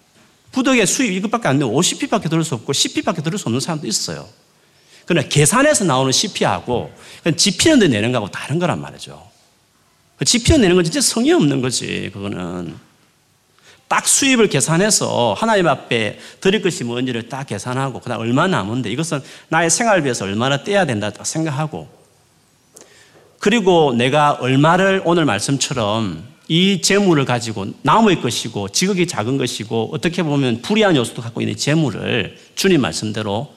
[0.53, 4.29] 부덕에 수입 이것밖에 안 되고 50p밖에 들을 수 없고 10p밖에 들을 수 없는 사람도 있어요.
[5.07, 6.93] 그러나 계산해서 나오는 CP하고
[7.37, 9.29] 지피는 데 내는 거하고 다른 거란 말이죠.
[10.25, 12.75] 지피는 내는 건 진짜 성의 없는 거지, 그거는.
[13.95, 19.23] 딱 수입을 계산해서 하나님 앞에 드릴 것이 뭔지를 딱 계산하고, 그 다음 얼마 남은데 이것은
[19.51, 21.87] 나의 생활비에서 얼마나 떼야 된다 생각하고,
[23.39, 30.63] 그리고 내가 얼마를 오늘 말씀처럼 이 재물을 가지고 나무의 것이고 지극히 작은 것이고 어떻게 보면
[30.63, 33.55] 불이한 요소도 갖고 있는 재물을 주님 말씀대로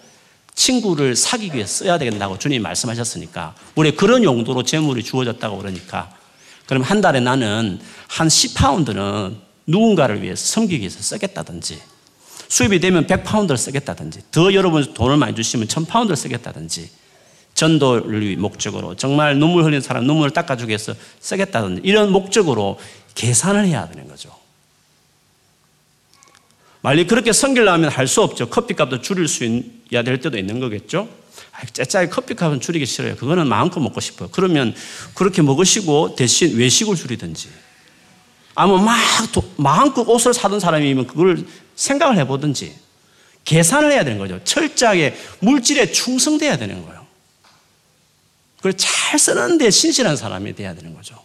[0.54, 6.12] 친구를 사귀기 위해 써야 된다고 주님이 말씀하셨으니까 우리 그런 용도로 재물이 주어졌다고 그러니까
[6.68, 11.80] 그럼 한 달에 나는 한 10파운드는 누군가를 위해서 섬기기 위해서 쓰겠다든지
[12.48, 16.90] 수입이 되면 100파운드를 쓰겠다든지 더 여러분 돈을 많이 주시면 1000파운드를 쓰겠다든지
[17.54, 22.80] 전도를 목적으로 정말 눈물 흘리는 사람 눈물을 닦아주기 위해서 쓰겠다든지 이런 목적으로
[23.16, 24.34] 계산을 해야 되는 거죠.
[26.82, 28.50] 만약 그렇게 섬기려면 할 수 없죠.
[28.50, 31.10] 커피값도 줄일 수 있어야 될 때도 있는 거겠죠.
[31.74, 33.16] 째짜게 커피값은 줄이기 싫어요.
[33.16, 34.30] 그거는 마음껏 먹고 싶어요.
[34.32, 34.76] 그러면
[35.16, 37.50] 그렇게 먹으시고 대신 외식을 줄이든지
[38.60, 41.46] 아마 막 도- 마음껏 옷을 사던 사람이면 그걸
[41.76, 42.74] 생각을 해보든지
[43.46, 44.40] 계산을 해야 되는 거죠.
[44.44, 47.06] 철저하게 물질에 충성돼야 되는 거예요.
[48.58, 51.16] 그걸 잘 쓰는데 신실한 사람이 돼야 되는 거죠.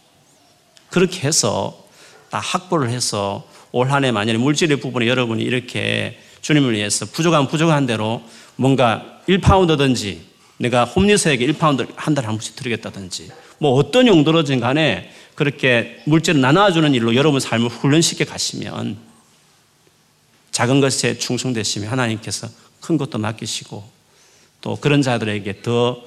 [0.91, 1.83] 그렇게 해서
[2.29, 7.87] 다 확보를 해서 올 한 해 만약에 물질의 부분에 여러분이 이렇게 주님을 위해서 부족한 부족한
[7.87, 8.21] 대로
[8.57, 10.19] 뭔가 1파운드든지
[10.57, 16.93] 내가 홈리스에게 1파운드 한 달에 한 번씩 드리겠다든지 뭐 어떤 용도로든 간에 그렇게 물질을 나눠주는
[16.93, 18.97] 일로 여러분 삶을 훈련시켜 가시면
[20.51, 22.47] 작은 것에 충성되시면 하나님께서
[22.81, 23.83] 큰 것도 맡기시고
[24.61, 26.03] 또 그런 자들에게 더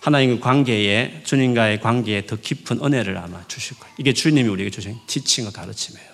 [0.00, 3.94] 하나님의 관계에 주님과의 관계에 더 깊은 은혜를 아마 주실 거예요.
[3.98, 6.12] 이게 주님이 우리에게 주신 티칭과 가르침이에요.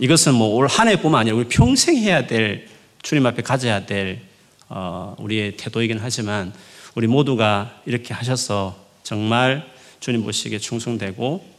[0.00, 2.66] 이것은 뭐 올 한 해뿐만 아니라 우리 평생 해야 될
[3.02, 4.22] 주님 앞에 가져야 될
[4.68, 6.52] 어, 우리의 태도이긴 하지만
[6.94, 11.49] 우리 모두가 이렇게 하셔서 정말 주님 보시기에 충성되고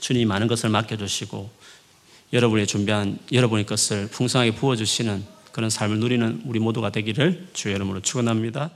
[0.00, 1.50] 주님이 많은 것을 맡겨주시고
[2.32, 8.70] 여러분이 준비한 여러분의 것을 풍성하게 부어주시는 그런 삶을 누리는 우리 모두가 되기를 주의 이름으로 축원합니다.